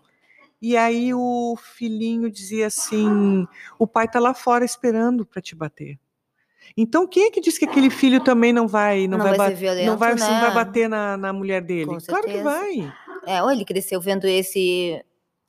E 0.62 0.76
aí 0.76 1.12
o 1.12 1.56
filhinho 1.56 2.30
dizia 2.30 2.68
assim: 2.68 3.46
o 3.78 3.86
pai 3.86 4.08
tá 4.08 4.20
lá 4.20 4.32
fora 4.32 4.64
esperando 4.64 5.26
para 5.26 5.42
te 5.42 5.54
bater. 5.54 5.98
Então, 6.76 7.06
quem 7.06 7.26
é 7.26 7.30
que 7.30 7.40
diz 7.40 7.58
que 7.58 7.64
aquele 7.64 7.90
filho 7.90 8.20
também 8.22 8.52
não 8.52 8.66
vai 8.66 9.06
não, 9.06 9.18
não 9.18 9.26
vai, 9.26 9.36
vai 9.36 9.54
violento, 9.54 9.86
não 9.86 9.96
vai, 9.96 10.14
né? 10.14 10.20
não 10.20 10.40
vai 10.40 10.54
bater 10.54 10.88
na, 10.88 11.16
na 11.16 11.32
mulher 11.32 11.62
dele? 11.62 11.96
Claro 12.06 12.26
que 12.26 12.42
vai. 12.42 12.92
É, 13.26 13.42
ou 13.42 13.50
ele 13.50 13.64
cresceu 13.64 14.00
vendo 14.00 14.26
esse 14.26 15.02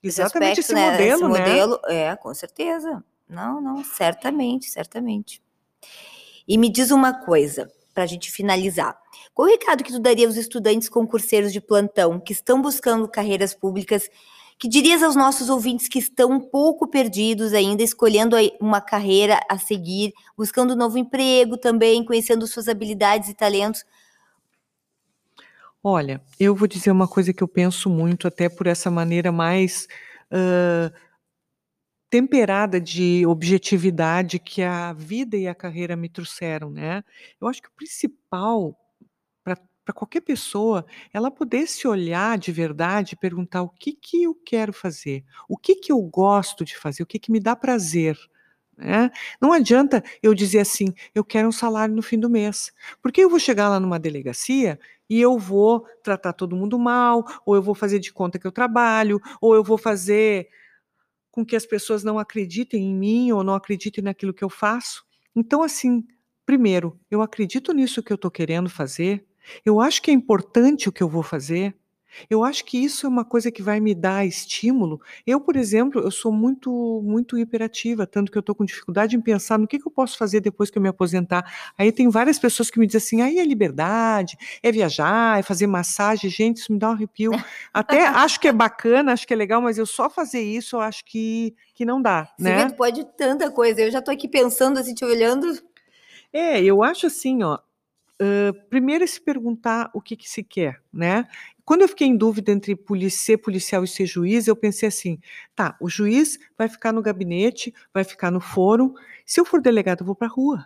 Exatamente 0.08 0.60
esse, 0.60 0.74
aspecto, 0.74 0.74
esse 0.74 0.74
né? 0.74 0.92
modelo, 0.92 1.14
esse 1.14 1.24
né? 1.24 1.50
modelo, 1.50 1.80
é, 1.88 2.16
com 2.16 2.34
certeza. 2.34 3.04
Não, 3.30 3.62
não, 3.62 3.84
certamente, 3.84 4.70
certamente. 4.70 5.42
E 6.48 6.58
me 6.58 6.70
diz 6.70 6.92
uma 6.92 7.14
coisa, 7.14 7.70
para 7.98 8.04
a 8.04 8.08
gente 8.08 8.32
finalizar. 8.32 8.96
Qual 9.34 9.48
o 9.48 9.52
recado 9.52 9.84
que 9.84 9.92
tu 9.92 10.00
daria 10.00 10.28
aos 10.28 10.38
estudantes 10.38 10.88
concurseiros 10.88 11.52
de 11.52 11.60
plantão 11.60 12.20
que 12.20 12.32
estão 12.32 12.62
buscando 12.62 13.08
carreiras 13.08 13.56
públicas? 13.56 14.08
Que 14.60 14.68
dirias 14.68 15.02
aos 15.02 15.16
nossos 15.16 15.50
ouvintes 15.50 15.88
que 15.88 15.98
estão 15.98 16.30
um 16.30 16.40
pouco 16.40 16.88
perdidos 16.88 17.54
ainda, 17.54 17.82
escolhendo 17.82 18.36
uma 18.62 18.80
carreira 18.80 19.40
a 19.50 19.58
seguir, 19.58 20.14
buscando 20.38 20.74
um 20.74 20.78
novo 20.78 21.00
emprego 21.00 21.58
também, 21.58 22.06
conhecendo 22.06 22.46
suas 22.46 22.68
habilidades 22.68 23.30
e 23.30 23.34
talentos? 23.34 23.84
Olha, 25.90 26.22
eu 26.38 26.54
vou 26.54 26.68
dizer 26.68 26.92
uma 26.92 27.08
coisa 27.08 27.32
que 27.32 27.42
eu 27.42 27.48
penso 27.48 27.90
muito, 27.90 28.28
até 28.28 28.50
por 28.50 28.68
essa 28.68 28.92
maneira 28.92 29.32
mais 29.32 29.88
uh, 30.30 30.94
temperada 32.10 32.78
de 32.82 33.26
objetividade 33.26 34.38
que 34.38 34.62
a 34.62 34.92
vida 34.92 35.38
e 35.38 35.48
a 35.48 35.56
carreira 35.56 35.96
me 35.96 36.10
trouxeram, 36.10 36.70
né? 36.70 37.06
Eu 37.40 37.48
acho 37.48 37.62
que 37.62 37.70
o 37.70 37.72
principal 37.72 38.78
para 39.44 39.94
qualquer 39.94 40.20
pessoa, 40.20 40.86
ela 41.14 41.32
poder 41.32 41.66
se 41.66 41.88
olhar 41.88 42.38
de 42.38 42.52
verdade 42.52 43.14
e 43.14 43.18
perguntar 43.18 43.62
o 43.62 43.70
que 43.70 43.94
que 43.94 44.24
eu 44.24 44.36
quero 44.36 44.74
fazer, 44.74 45.24
o 45.48 45.56
que 45.58 45.76
que 45.76 45.94
eu 45.94 46.02
gosto 46.02 46.66
de 46.66 46.78
fazer, 46.78 47.02
o 47.02 47.06
que 47.06 47.18
que 47.18 47.32
me 47.32 47.40
dá 47.40 47.56
prazer. 47.56 48.18
Né? 48.78 49.10
Não 49.42 49.54
adianta 49.54 50.04
eu 50.22 50.34
dizer 50.34 50.60
assim, 50.60 50.94
eu 51.16 51.24
quero 51.24 51.48
um 51.48 51.52
salário 51.54 51.96
no 51.96 52.02
fim 52.02 52.20
do 52.20 52.30
mês, 52.30 52.74
porque 53.02 53.22
eu 53.22 53.30
vou 53.30 53.40
chegar 53.40 53.70
lá 53.70 53.80
numa 53.80 53.98
delegacia 53.98 54.78
e 55.10 55.20
eu 55.20 55.38
vou 55.38 55.86
tratar 56.04 56.34
todo 56.34 56.56
mundo 56.56 56.78
mal, 56.78 57.24
ou 57.46 57.56
eu 57.56 57.62
vou 57.62 57.76
fazer 57.76 58.00
de 58.00 58.12
conta 58.12 58.40
que 58.40 58.48
eu 58.48 58.52
trabalho, 58.52 59.20
ou 59.42 59.56
eu 59.56 59.64
vou 59.64 59.78
fazer 59.78 60.48
com 61.32 61.46
que 61.46 61.56
as 61.56 61.66
pessoas 61.66 62.04
não 62.04 62.18
acreditem 62.18 62.84
em 62.84 62.96
mim 62.96 63.32
ou 63.32 63.44
não 63.44 63.54
acreditem 63.54 64.04
naquilo 64.04 64.34
que 64.34 64.44
eu 64.44 64.50
faço. 64.50 65.06
Então, 65.36 65.62
assim, 65.62 66.04
primeiro, 66.46 67.00
eu 67.12 67.22
acredito 67.22 67.74
nisso 67.74 68.02
que 68.02 68.12
eu 68.12 68.16
estou 68.16 68.32
querendo 68.32 68.70
fazer, 68.70 69.26
eu 69.66 69.80
acho 69.80 70.02
que 70.02 70.12
é 70.12 70.14
importante 70.14 70.90
o 70.90 70.92
que 70.92 71.04
eu 71.04 71.10
vou 71.10 71.24
fazer, 71.24 71.76
eu 72.30 72.44
acho 72.44 72.66
que 72.66 72.78
isso 72.78 73.06
é 73.06 73.10
uma 73.10 73.26
coisa 73.26 73.52
que 73.52 73.62
vai 73.62 73.80
me 73.80 73.94
dar 73.94 74.26
estímulo. 74.26 75.02
Eu, 75.26 75.40
por 75.40 75.56
exemplo, 75.56 76.02
eu 76.02 76.12
sou 76.12 76.32
muito 76.32 77.02
muito 77.04 77.38
hiperativa, 77.38 78.08
tanto 78.08 78.32
que 78.32 78.38
eu 78.38 78.42
estou 78.42 78.56
com 78.56 78.66
dificuldade 78.66 79.16
em 79.16 79.22
pensar 79.22 79.58
no 79.58 79.68
que, 79.68 79.80
que 79.80 79.88
eu 79.88 79.92
posso 79.92 80.18
fazer 80.18 80.40
depois 80.40 80.70
que 80.70 80.78
eu 80.78 80.82
me 80.82 80.90
aposentar. 80.90 81.72
Aí 81.78 81.92
tem 81.92 82.10
várias 82.10 82.40
pessoas 82.40 82.70
que 82.70 82.80
me 82.80 82.88
dizem 82.88 82.98
assim, 82.98 83.22
aí 83.22 83.40
é 83.40 83.46
liberdade, 83.46 84.38
é 84.62 84.72
viajar, 84.72 85.40
é 85.40 85.44
fazer 85.44 85.68
massagem. 85.68 86.30
Gente, 86.30 86.58
isso 86.58 86.72
me 86.72 86.80
dá 86.80 86.90
um 86.90 86.94
arrepio. 86.94 87.32
Até 87.74 88.06
acho 88.08 88.40
que 88.40 88.48
é 88.48 88.54
bacana, 88.54 89.14
acho 89.14 89.28
que 89.28 89.34
é 89.34 89.38
legal, 89.38 89.62
mas 89.62 89.78
eu 89.78 89.86
só 89.86 90.10
fazer 90.10 90.42
isso, 90.42 90.78
eu 90.78 90.82
acho 90.82 91.04
que, 91.06 91.56
que 91.74 91.86
não 91.86 92.02
dá, 92.02 92.32
Você 92.38 92.44
né? 92.44 92.68
Vê, 92.68 92.74
pode 92.74 93.06
tanta 93.18 93.52
coisa. 93.52 93.82
Eu 93.82 93.92
já 93.92 94.00
estou 94.00 94.14
aqui 94.14 94.28
pensando, 94.28 94.80
assim, 94.80 94.94
te 94.94 95.06
olhando... 95.06 95.48
É, 96.34 96.62
eu 96.62 96.84
acho 96.84 97.08
assim, 97.08 97.42
ó, 97.42 97.58
Uh, 98.20 98.52
primeiro 98.68 99.04
é 99.04 99.08
se 99.08 99.22
perguntar 99.22 99.92
o 99.94 100.02
que, 100.02 100.16
que 100.16 100.28
se 100.28 100.44
quer, 100.44 100.82
né? 100.92 101.28
Quando 101.68 101.82
eu 101.82 101.90
fiquei 101.90 102.08
em 102.08 102.16
dúvida 102.16 102.50
entre 102.54 102.80
ser 103.10 103.40
policial 103.40 103.84
e 103.84 103.88
ser 103.90 104.06
juiz, 104.06 104.48
eu 104.48 104.56
pensei 104.56 104.88
assim: 104.88 105.20
tá, 105.54 105.76
o 105.82 105.90
juiz 105.90 106.40
vai 106.58 106.70
ficar 106.70 106.94
no 106.94 107.02
gabinete, 107.02 107.74
vai 107.94 108.06
ficar 108.06 108.32
no 108.32 108.40
fórum. 108.40 108.94
Se 109.26 109.42
eu 109.42 109.44
for 109.44 109.62
delegado, 109.62 110.00
eu 110.00 110.06
vou 110.06 110.16
para 110.16 110.28
a 110.28 110.32
rua. 110.32 110.66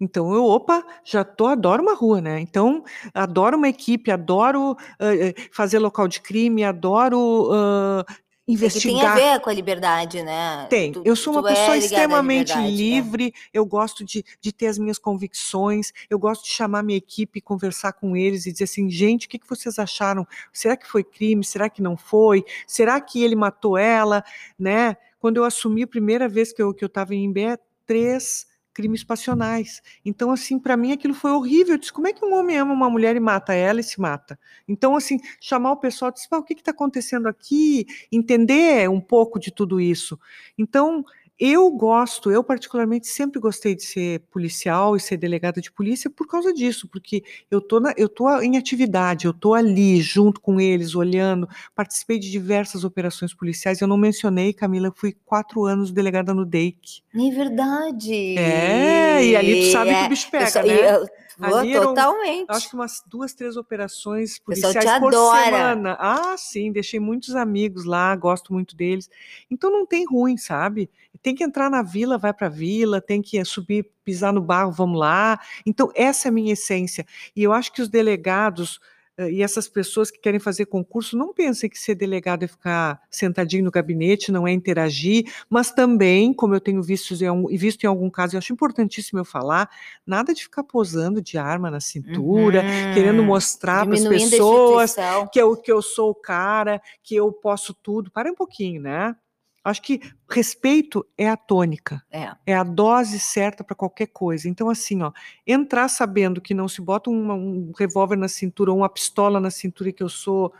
Então 0.00 0.32
eu, 0.32 0.42
opa, 0.46 0.82
já 1.04 1.22
tô, 1.24 1.46
adoro 1.46 1.82
uma 1.82 1.94
rua, 1.94 2.22
né? 2.22 2.40
Então, 2.40 2.82
adoro 3.12 3.58
uma 3.58 3.68
equipe, 3.68 4.10
adoro 4.10 4.72
uh, 4.72 5.50
fazer 5.52 5.78
local 5.78 6.08
de 6.08 6.22
crime, 6.22 6.64
adoro 6.64 7.50
uh, 7.50 8.02
investigar. 8.52 9.16
Tem 9.16 9.30
a 9.30 9.34
ver 9.34 9.40
com 9.40 9.50
a 9.50 9.52
liberdade, 9.52 10.22
né? 10.22 10.66
Tem. 10.68 10.92
Tu, 10.92 11.02
eu 11.04 11.14
sou 11.14 11.34
uma 11.34 11.42
pessoa 11.42 11.74
é 11.74 11.78
extremamente 11.78 12.54
né? 12.54 12.70
livre, 12.70 13.24
né? 13.26 13.32
eu 13.52 13.64
gosto 13.64 14.04
de, 14.04 14.24
de 14.40 14.52
ter 14.52 14.66
as 14.66 14.78
minhas 14.78 14.98
convicções, 14.98 15.92
eu 16.08 16.18
gosto 16.18 16.44
de 16.44 16.50
chamar 16.50 16.82
minha 16.82 16.98
equipe, 16.98 17.40
conversar 17.40 17.92
com 17.92 18.16
eles 18.16 18.46
e 18.46 18.52
dizer 18.52 18.64
assim, 18.64 18.90
gente, 18.90 19.26
o 19.26 19.28
que, 19.28 19.38
que 19.38 19.48
vocês 19.48 19.78
acharam? 19.78 20.26
Será 20.52 20.76
que 20.76 20.86
foi 20.86 21.04
crime? 21.04 21.44
Será 21.44 21.68
que 21.68 21.82
não 21.82 21.96
foi? 21.96 22.44
Será 22.66 23.00
que 23.00 23.22
ele 23.22 23.36
matou 23.36 23.76
ela? 23.78 24.24
Né? 24.58 24.96
Quando 25.18 25.36
eu 25.36 25.44
assumi 25.44 25.82
a 25.82 25.86
primeira 25.86 26.28
vez 26.28 26.52
que 26.52 26.62
eu 26.62 26.70
estava 26.70 27.10
que 27.10 27.14
eu 27.14 27.18
em 27.18 27.24
Imbé, 27.24 27.58
três 27.86 28.46
crimes 28.72 29.04
passionais. 29.04 29.82
Então, 30.04 30.30
assim, 30.30 30.58
para 30.58 30.76
mim 30.76 30.92
aquilo 30.92 31.14
foi 31.14 31.30
horrível. 31.32 31.74
Eu 31.74 31.78
disse, 31.78 31.92
como 31.92 32.06
é 32.06 32.12
que 32.12 32.24
um 32.24 32.34
homem 32.34 32.56
ama 32.56 32.72
uma 32.72 32.90
mulher 32.90 33.16
e 33.16 33.20
mata 33.20 33.52
ela 33.52 33.80
e 33.80 33.84
se 33.84 34.00
mata? 34.00 34.38
Então, 34.66 34.96
assim, 34.96 35.18
chamar 35.40 35.72
o 35.72 35.76
pessoal, 35.76 36.10
disse, 36.10 36.28
o 36.30 36.42
que 36.42 36.54
está 36.54 36.70
acontecendo 36.70 37.26
aqui? 37.28 37.86
Entender 38.10 38.88
um 38.88 39.00
pouco 39.00 39.38
de 39.38 39.50
tudo 39.50 39.80
isso. 39.80 40.18
Então, 40.56 41.04
eu 41.40 41.70
gosto, 41.70 42.30
eu 42.30 42.44
particularmente 42.44 43.06
sempre 43.06 43.40
gostei 43.40 43.74
de 43.74 43.82
ser 43.82 44.20
policial 44.30 44.94
e 44.94 45.00
ser 45.00 45.16
delegada 45.16 45.58
de 45.58 45.72
polícia 45.72 46.10
por 46.10 46.26
causa 46.26 46.52
disso, 46.52 46.86
porque 46.86 47.24
eu 47.50 47.62
tô, 47.62 47.80
na, 47.80 47.94
eu 47.96 48.10
tô 48.10 48.28
em 48.42 48.58
atividade, 48.58 49.24
eu 49.24 49.32
tô 49.32 49.54
ali 49.54 50.02
junto 50.02 50.38
com 50.38 50.60
eles, 50.60 50.94
olhando, 50.94 51.48
participei 51.74 52.18
de 52.18 52.30
diversas 52.30 52.84
operações 52.84 53.32
policiais. 53.32 53.80
Eu 53.80 53.88
não 53.88 53.96
mencionei, 53.96 54.52
Camila, 54.52 54.88
eu 54.88 54.92
fui 54.94 55.16
quatro 55.24 55.64
anos 55.64 55.90
delegada 55.90 56.34
no 56.34 56.44
DEIC. 56.44 57.02
É 57.14 57.30
verdade. 57.30 58.38
É, 58.38 59.24
e 59.24 59.34
ali 59.34 59.60
tu 59.62 59.72
sabe 59.72 59.90
é, 59.90 60.00
que 60.00 60.06
o 60.06 60.08
bicho 60.10 60.30
pega, 60.30 60.60
eu, 60.60 60.66
né? 60.66 60.94
Eu, 60.94 61.08
Ali 61.40 61.72
totalmente. 61.72 62.44
Eram, 62.48 62.56
acho 62.56 62.68
que 62.68 62.74
umas 62.74 63.02
duas, 63.06 63.32
três 63.32 63.56
operações 63.56 64.38
policiais 64.38 64.74
por 64.98 65.14
adora. 65.14 65.44
semana. 65.44 65.96
Ah, 65.98 66.34
sim, 66.36 66.70
deixei 66.70 67.00
muitos 67.00 67.34
amigos 67.34 67.84
lá, 67.84 68.14
gosto 68.14 68.52
muito 68.52 68.76
deles. 68.76 69.08
Então 69.50 69.70
não 69.70 69.86
tem 69.86 70.04
ruim, 70.04 70.36
sabe? 70.36 70.90
Tem 71.22 71.29
que 71.34 71.44
entrar 71.44 71.70
na 71.70 71.82
vila, 71.82 72.18
vai 72.18 72.32
para 72.32 72.46
a 72.46 72.50
vila, 72.50 73.00
tem 73.00 73.20
que 73.22 73.42
subir, 73.44 73.90
pisar 74.04 74.32
no 74.32 74.40
barro, 74.40 74.72
vamos 74.72 74.98
lá. 74.98 75.38
Então 75.64 75.90
essa 75.94 76.28
é 76.28 76.30
a 76.30 76.32
minha 76.32 76.52
essência. 76.52 77.06
E 77.34 77.42
eu 77.42 77.52
acho 77.52 77.72
que 77.72 77.82
os 77.82 77.88
delegados 77.88 78.80
e 79.28 79.42
essas 79.42 79.68
pessoas 79.68 80.10
que 80.10 80.18
querem 80.18 80.40
fazer 80.40 80.66
concurso 80.66 81.16
não 81.16 81.34
pensem 81.34 81.68
que 81.68 81.78
ser 81.78 81.94
delegado 81.94 82.44
é 82.44 82.46
ficar 82.46 83.02
sentadinho 83.10 83.64
no 83.64 83.70
gabinete, 83.70 84.32
não 84.32 84.46
é 84.46 84.52
interagir, 84.52 85.30
mas 85.48 85.70
também, 85.70 86.32
como 86.32 86.54
eu 86.54 86.60
tenho 86.60 86.82
visto 86.82 87.12
em, 87.12 87.56
visto 87.58 87.84
em 87.84 87.86
algum 87.86 88.08
caso, 88.08 88.34
eu 88.34 88.38
acho 88.38 88.52
importantíssimo 88.52 89.18
eu 89.18 89.24
falar, 89.24 89.68
nada 90.06 90.32
de 90.32 90.42
ficar 90.42 90.62
posando 90.62 91.20
de 91.20 91.36
arma 91.36 91.70
na 91.70 91.80
cintura, 91.80 92.62
uhum. 92.62 92.94
querendo 92.94 93.22
mostrar 93.22 93.84
para 93.84 93.94
as 93.94 94.06
pessoas 94.06 94.96
que 95.32 95.40
eu, 95.40 95.56
que 95.56 95.70
eu 95.70 95.82
sou 95.82 96.10
o 96.10 96.14
cara, 96.14 96.80
que 97.02 97.14
eu 97.14 97.32
posso 97.32 97.74
tudo. 97.74 98.10
Para 98.10 98.30
um 98.30 98.34
pouquinho, 98.34 98.80
né? 98.80 99.14
Acho 99.62 99.82
que 99.82 100.00
respeito 100.28 101.06
é 101.18 101.28
a 101.28 101.36
tônica, 101.36 102.02
É. 102.10 102.32
é 102.46 102.54
a 102.54 102.62
dose 102.62 103.18
certa 103.20 103.62
para 103.62 103.76
qualquer 103.76 104.06
coisa. 104.06 104.48
Então, 104.48 104.70
assim, 104.70 105.02
ó, 105.02 105.12
entrar 105.46 105.88
sabendo 105.88 106.40
que 106.40 106.54
não 106.54 106.66
se 106.66 106.80
bota 106.80 107.10
uma- 107.10 107.34
um 107.34 107.70
revólver 107.78 108.16
na 108.16 108.26
cintura 108.28 108.70
ou 108.70 108.78
uma 108.78 108.88
pistola 108.88 109.38
na 109.38 109.50
cintura 109.50 109.90
e 109.90 109.92
que 109.92 110.02
eu 110.02 110.08
sou 110.08 110.52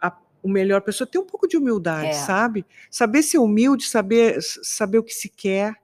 a, 0.00 0.16
o 0.42 0.48
melhor 0.48 0.80
pessoa, 0.80 1.06
ter 1.06 1.18
um 1.18 1.26
pouco 1.26 1.46
de 1.46 1.58
humildade, 1.58 2.08
É. 2.08 2.12
sabe? 2.14 2.64
Saber 2.90 3.22
ser 3.22 3.38
humilde, 3.38 3.84
saber, 3.86 4.38
saber 4.40 4.98
o 4.98 5.04
que 5.04 5.12
se 5.12 5.28
quer, 5.28 5.74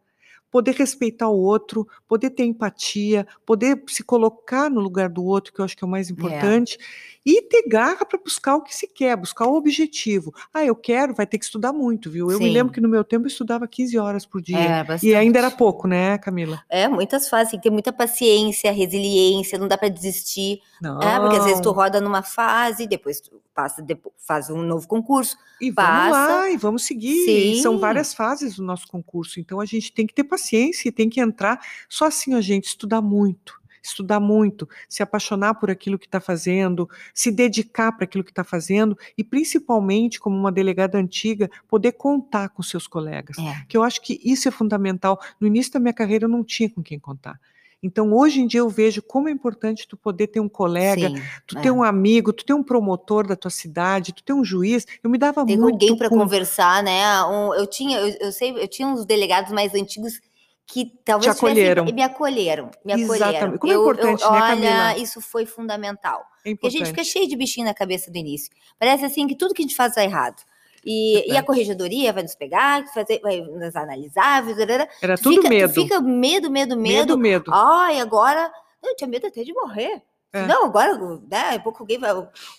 poder 0.50 0.74
respeitar 0.74 1.28
o 1.28 1.38
outro, 1.38 1.86
poder 2.08 2.30
ter 2.30 2.44
empatia, 2.44 3.26
poder 3.46 3.82
se 3.86 4.02
colocar 4.02 4.68
no 4.70 4.80
lugar 4.80 5.08
do 5.08 5.24
outro, 5.24 5.52
que 5.52 5.60
eu 5.60 5.64
acho 5.64 5.76
que 5.76 5.84
é 5.84 5.86
o 5.86 5.90
mais 5.90 6.10
importante, 6.10 6.78
e 7.24 7.42
ter 7.42 7.64
garra 7.68 8.04
para 8.04 8.18
buscar 8.18 8.56
o 8.56 8.62
que 8.62 8.74
se 8.74 8.86
quer, 8.86 9.16
buscar 9.16 9.46
o 9.46 9.54
objetivo. 9.54 10.34
Ah, 10.52 10.64
eu 10.64 10.74
quero, 10.74 11.14
vai 11.14 11.26
ter 11.26 11.38
que 11.38 11.44
estudar 11.44 11.72
muito, 11.72 12.10
viu? 12.10 12.30
Eu 12.30 12.38
me 12.38 12.46
Sim. 12.46 12.52
lembro 12.52 12.72
que 12.72 12.80
no 12.80 12.88
meu 12.88 13.04
tempo 13.04 13.26
eu 13.26 13.28
estava 13.28 13.68
15 13.68 13.98
horas 13.98 14.26
por 14.26 14.40
dia. 14.40 14.58
É, 14.58 14.84
E 15.02 15.14
ainda 15.14 15.38
era 15.38 15.50
pouco, 15.50 15.86
né, 15.86 16.18
Camila? 16.18 16.62
É, 16.68 16.88
muitas 16.88 17.28
fases, 17.28 17.50
tem 17.50 17.60
que 17.60 17.64
ter 17.64 17.70
muita 17.70 17.92
paciência, 17.92 18.72
resiliência, 18.72 19.58
não 19.58 19.68
dá 19.68 19.76
pra 19.76 19.88
desistir. 19.88 20.60
Não. 20.80 21.00
É, 21.02 21.20
porque 21.20 21.36
às 21.36 21.44
vezes 21.44 21.60
tu 21.60 21.70
roda 21.70 22.00
numa 22.00 22.22
fase, 22.22 22.86
depois 22.86 23.20
tu 23.20 23.40
passa, 23.61 23.85
faz 24.16 24.51
um 24.51 24.62
novo 24.62 24.87
concurso. 24.88 25.37
E 25.61 25.70
vamos 25.70 25.90
passa. 25.90 26.11
lá, 26.11 26.51
e 26.51 26.57
vamos 26.57 26.85
seguir. 26.85 27.29
E 27.29 27.62
São 27.62 27.75
Sim. 27.75 27.81
várias 27.81 28.14
fases 28.14 28.57
do 28.57 28.62
nosso 28.62 28.88
concurso, 28.88 29.38
então 29.38 29.61
a 29.61 29.66
gente 29.66 29.92
tem 29.92 30.07
que 30.07 30.14
ter 30.14 30.25
paciência 30.25 30.88
e 30.88 30.92
tem 30.92 31.09
que 31.09 31.20
entrar. 31.20 31.61
Só 31.88 32.07
assim 32.07 32.35
a 32.35 32.40
gente 32.40 32.64
estudar 32.64 33.03
muito, 33.03 33.61
estudar 33.83 34.20
muito, 34.20 34.68
se 34.88 35.03
apaixonar 35.03 35.55
por 35.55 35.70
aquilo 35.70 35.99
que 35.99 36.07
está 36.07 36.20
fazendo, 36.20 36.88
se 37.14 37.31
dedicar 37.31 37.92
para 37.92 38.05
aquilo 38.05 38.25
que 38.25 38.31
está 38.31 38.44
fazendo 38.44 38.96
e 39.16 39.23
principalmente, 39.23 40.18
como 40.18 40.37
uma 40.37 40.53
delegada 40.53 40.99
antiga, 40.99 41.51
poder 41.68 41.92
contar 41.92 42.49
com 42.51 42.62
seus 42.62 42.87
colegas. 42.87 43.37
É. 43.38 43.64
Que 43.68 43.77
eu 43.77 43.83
acho 43.83 44.01
que 44.01 44.20
isso 44.25 44.49
é 44.49 44.51
fundamental. 44.51 45.20
No 45.38 45.46
início 45.46 45.73
da 45.73 45.81
minha 45.81 45.94
carreira 45.94 46.25
eu 46.25 46.29
não 46.29 46.42
tinha 46.42 46.70
com 46.70 46.83
quem 46.83 46.99
contar. 46.99 47.38
Então 47.82 48.12
hoje 48.12 48.40
em 48.40 48.46
dia 48.46 48.60
eu 48.60 48.68
vejo 48.68 49.00
como 49.02 49.28
é 49.28 49.32
importante 49.32 49.88
tu 49.88 49.96
poder 49.96 50.26
ter 50.26 50.40
um 50.40 50.48
colega, 50.48 51.08
Sim, 51.08 51.22
tu 51.46 51.56
é. 51.58 51.62
ter 51.62 51.70
um 51.70 51.82
amigo, 51.82 52.32
tu 52.32 52.44
ter 52.44 52.52
um 52.52 52.62
promotor 52.62 53.26
da 53.26 53.34
tua 53.34 53.50
cidade, 53.50 54.12
tu 54.12 54.22
ter 54.22 54.32
um 54.34 54.44
juiz. 54.44 54.86
Eu 55.02 55.08
me 55.08 55.16
dava 55.16 55.44
Ter 55.46 55.56
muito 55.56 55.72
alguém 55.74 55.96
para 55.96 56.08
conversar, 56.10 56.82
né? 56.82 57.22
Um- 57.24 57.54
eu 57.54 57.66
tinha, 57.66 57.98
eu, 57.98 58.16
eu 58.20 58.32
sei, 58.32 58.50
eu 58.52 58.68
tinha 58.68 58.86
uns 58.86 59.04
delegados 59.06 59.50
mais 59.52 59.74
antigos 59.74 60.20
que 60.66 60.92
talvez 61.04 61.34
Te 61.34 61.38
acolheram. 61.38 61.86
tivessem- 61.86 61.94
me 61.96 62.02
acolheram, 62.02 62.70
me 62.84 62.92
Exatamente. 62.92 63.22
acolheram. 63.36 63.58
Como 63.58 63.72
é 63.72 63.74
Eu- 63.76 63.80
eu- 63.80 63.84
importante, 63.90 64.20
né, 64.20 64.28
olha, 64.28 64.40
Camila? 64.46 64.96
isso 64.98 65.20
foi 65.20 65.44
fundamental. 65.46 66.20
É 66.44 66.50
Porque 66.50 66.66
a 66.66 66.70
gente 66.70 66.82
importante. 66.82 66.88
fica 66.90 67.04
cheio 67.04 67.28
de 67.28 67.34
bichinho 67.36 67.66
na 67.66 67.74
cabeça 67.74 68.10
do 68.10 68.16
início. 68.16 68.50
Parece 68.78 69.04
assim 69.04 69.26
que 69.26 69.34
tudo 69.34 69.52
que 69.52 69.62
a 69.62 69.64
gente 69.64 69.74
faz 69.74 69.94
tá 69.94 70.04
errado. 70.04 70.42
E, 70.84 71.30
e 71.32 71.36
a 71.36 71.42
corregedoria 71.42 72.12
vai 72.12 72.22
nos 72.22 72.34
pegar, 72.34 72.86
fazer, 72.92 73.20
vai 73.20 73.40
nos 73.40 73.76
analisar, 73.76 74.44
tarará. 74.56 74.88
Era 75.02 75.16
Tu 75.16 75.22
tudo 75.24 75.36
fica, 75.42 75.48
medo. 75.48 75.72
fica 75.72 76.00
medo, 76.00 76.50
medo, 76.50 76.76
medo. 76.76 76.78
Medo, 76.78 77.18
medo. 77.18 77.52
Ai, 77.54 78.00
agora. 78.00 78.50
Eu 78.82 78.96
tinha 78.96 79.08
medo 79.08 79.26
até 79.26 79.42
de 79.42 79.52
morrer. 79.52 80.02
É. 80.32 80.46
Não, 80.46 80.64
agora, 80.66 80.96
né, 81.28 81.58
pouco 81.58 81.82
alguém 81.82 81.98
vai. 81.98 82.10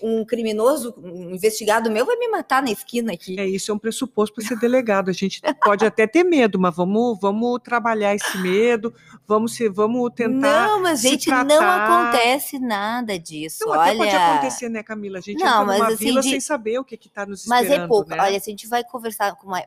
Um 0.02 0.26
criminoso, 0.26 0.94
um 0.98 1.32
investigado 1.32 1.90
meu 1.90 2.06
vai 2.06 2.18
me 2.18 2.28
matar 2.28 2.62
na 2.62 2.70
esquina 2.70 3.14
aqui. 3.14 3.40
É 3.40 3.46
isso, 3.48 3.72
é 3.72 3.74
um 3.74 3.80
pressuposto 3.80 4.36
para 4.36 4.46
ser 4.46 4.60
delegado. 4.60 5.10
A 5.10 5.14
gente 5.14 5.42
pode 5.64 5.86
até 5.86 6.06
ter 6.06 6.24
medo, 6.26 6.60
mas 6.60 6.76
vamos, 6.76 7.18
vamos 7.22 7.60
trabalhar 7.64 8.14
esse 8.14 8.38
medo, 8.40 8.94
vamos, 9.26 9.54
se, 9.54 9.70
vamos 9.70 10.12
tentar. 10.14 10.68
não, 10.68 10.82
mas 10.82 11.00
gente, 11.02 11.30
não 11.30 11.46
tratar. 11.48 12.10
acontece 12.10 12.60
nada 12.60 13.18
disso. 13.18 13.64
Não, 13.66 13.72
até 13.74 13.92
olha, 13.92 13.98
pode 14.00 14.16
acontecer, 14.18 14.68
né, 14.68 14.84
Camila? 14.84 15.20
A 15.20 15.22
gente 15.22 15.42
Não, 15.42 15.66
mas 15.66 15.82
assim, 15.82 15.96
vila 16.06 16.22
de- 16.22 16.30
sem 16.30 16.42
saber 16.42 16.78
o 16.80 16.84
que 16.84 16.96
está 16.96 17.26
nos 17.26 17.46
Mas 17.46 17.62
esperando. 17.64 17.86
é 17.86 17.88
pouco. 17.88 18.10
né? 18.10 18.18
Olha, 18.22 18.38
se 18.40 18.50
a 18.50 18.52
gente 18.52 18.68
vai 18.68 18.84
conversar 18.84 19.34
com 19.38 19.48
uma- 19.48 19.64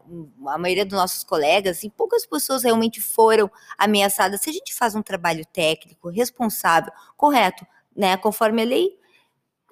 a 0.54 0.58
maioria 0.58 0.84
dos 0.84 0.98
nossos 0.98 1.24
colegas, 1.24 1.78
assim, 1.78 1.88
poucas 1.88 2.26
pessoas 2.26 2.64
realmente 2.64 3.00
foram 3.00 3.50
ameaçadas. 3.78 4.42
Se 4.42 4.50
a 4.50 4.52
gente 4.52 4.74
faz 4.74 4.94
um 4.94 5.00
trabalho 5.00 5.44
técnico, 5.46 6.10
responsável, 6.10 6.92
correto, 7.16 7.64
né, 7.96 8.16
conforme 8.16 8.62
a 8.62 8.64
lei, 8.64 8.98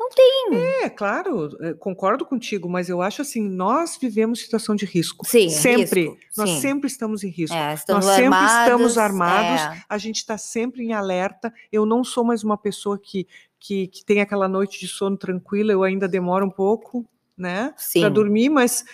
não 0.03 0.11
tem. 0.11 0.83
É, 0.83 0.91
claro, 0.91 1.57
é, 1.61 1.75
concordo 1.75 2.27
contigo, 2.27 2.69
mas 2.69 2.89
eu 2.89 3.01
acho 3.01 3.23
assim, 3.23 3.49
nós 3.49 3.97
vivemos 4.01 4.41
situação 4.41 4.75
de 4.75 4.85
risco. 4.85 5.25
Sim, 5.27 5.49
sempre. 5.49 6.09
risco, 6.09 6.19
Nós 6.37 6.51
sim. 6.51 6.61
sempre 6.61 6.89
estamos 6.89 7.23
em 7.23 7.29
risco. 7.29 7.57
É, 7.57 7.75
estamos 7.75 8.05
Nós 8.05 8.17
sempre 8.17 8.35
armados, 8.35 8.63
estamos 8.65 8.99
armados, 8.99 9.61
é. 9.61 9.85
a 9.89 9.99
gente 9.99 10.17
está 10.17 10.37
sempre 10.37 10.83
em 10.83 10.93
alerta. 10.93 11.53
Eu 11.71 11.87
não 11.87 12.03
sou 12.03 12.25
mais 12.25 12.43
uma 12.43 12.59
pessoa 12.59 12.99
que, 12.99 13.29
que, 13.61 13.87
que 13.87 14.05
tem 14.05 14.21
aquela 14.21 14.49
noite 14.49 14.81
de 14.81 14.89
sono 14.89 15.17
tranquila, 15.17 15.73
eu 15.73 15.85
ainda 15.85 16.09
demoro 16.09 16.47
um 16.47 16.51
pouco, 16.51 17.07
né? 17.37 17.73
Para 18.01 18.09
dormir, 18.09 18.49
mas 18.49 18.85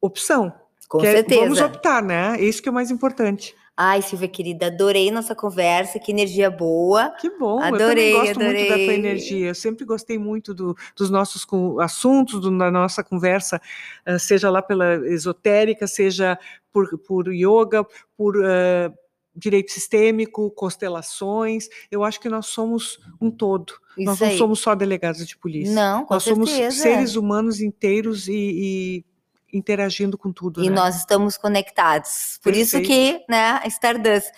opção. 0.00 0.52
Com 0.90 0.98
que 0.98 1.06
é- 1.06 1.12
certeza. 1.12 1.40
Vamos 1.40 1.60
optar, 1.60 2.02
né? 2.02 2.38
Isso 2.38 2.60
que 2.62 2.68
é 2.68 2.72
o 2.72 2.74
mais 2.74 2.90
importante. 2.90 3.54
Ai, 3.76 4.02
Silvia 4.02 4.28
querida, 4.28 4.66
adorei 4.66 5.10
nossa 5.10 5.34
conversa, 5.34 5.98
que 5.98 6.12
energia 6.12 6.50
boa. 6.50 7.08
Que 7.18 7.30
bom, 7.30 7.62
Adorei, 7.62 8.12
eu 8.12 8.18
gosto 8.20 8.38
muito 8.38 8.58
da 8.58 8.66
tua 8.66 8.74
adorei. 8.74 8.94
energia. 8.94 9.46
Eu 9.48 9.54
sempre 9.54 9.86
gostei 9.86 10.18
muito 10.18 10.52
do- 10.52 10.76
dos 10.94 11.08
nossos 11.08 11.46
assuntos, 11.80 12.40
do- 12.42 12.58
da 12.58 12.70
nossa 12.70 13.02
conversa, 13.02 13.58
eh, 14.04 14.18
seja 14.18 14.50
lá 14.50 14.60
pela 14.60 14.96
esotérica, 15.08 15.86
seja 15.86 16.38
por, 16.70 16.98
por 16.98 17.32
yoga, 17.32 17.86
por 18.18 18.34
eh, 18.44 18.92
direito 19.34 19.70
sistêmico, 19.72 20.50
constelações. 20.50 21.68
Eu 21.90 22.04
acho 22.04 22.20
que 22.20 22.28
nós 22.28 22.46
somos 22.46 22.98
um 23.18 23.30
todo. 23.30 23.72
nós 23.96 24.16
Isso 24.16 24.24
não 24.24 24.30
aí. 24.32 24.38
somos 24.38 24.60
só 24.60 24.74
delegados 24.74 25.26
de 25.26 25.38
polícia. 25.38 25.74
Não, 25.74 26.04
com 26.04 26.12
nós 26.14 26.22
somos 26.22 26.50
certeza. 26.50 26.82
seres 26.82 27.16
humanos 27.16 27.60
inteiros 27.62 28.28
e, 28.28 28.32
e 28.34 29.04
interagindo 29.52 30.16
com 30.16 30.32
tudo. 30.32 30.62
E 30.62 30.68
né? 30.68 30.74
nós 30.74 30.96
estamos 30.96 31.36
conectados. 31.36 32.38
Por 32.42 32.54
isso 32.54 32.80
que, 32.80 33.24
né, 33.28 33.60
Stardust. 33.66 34.30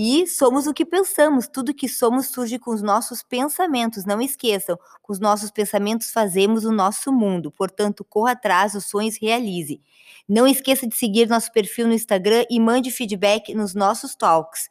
E 0.00 0.26
somos 0.28 0.66
o 0.66 0.72
que 0.74 0.84
pensamos. 0.84 1.48
Tudo 1.48 1.74
que 1.74 1.88
somos 1.88 2.26
surge 2.28 2.58
com 2.58 2.70
os 2.70 2.82
nossos 2.82 3.22
pensamentos. 3.22 4.04
Não 4.04 4.20
esqueçam, 4.20 4.78
com 5.02 5.12
os 5.12 5.18
nossos 5.18 5.50
pensamentos 5.50 6.12
fazemos 6.12 6.64
o 6.64 6.70
nosso 6.70 7.12
mundo. 7.12 7.50
Portanto, 7.50 8.04
corra 8.04 8.32
atrás, 8.32 8.74
os 8.74 8.86
sonhos 8.86 9.18
realize. 9.20 9.80
Não 10.28 10.46
esqueça 10.46 10.86
de 10.86 10.94
seguir 10.94 11.28
nosso 11.28 11.50
perfil 11.52 11.88
no 11.88 11.94
Instagram 11.94 12.44
e 12.48 12.60
mande 12.60 12.90
feedback 12.90 13.54
nos 13.54 13.74
nossos 13.74 14.14
talks. 14.14 14.68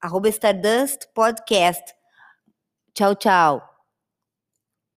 Arroba 0.00 0.28
Stardust 0.28 1.06
Podcast. 1.14 1.94
Tchau, 2.92 3.14
tchau. 3.14 3.75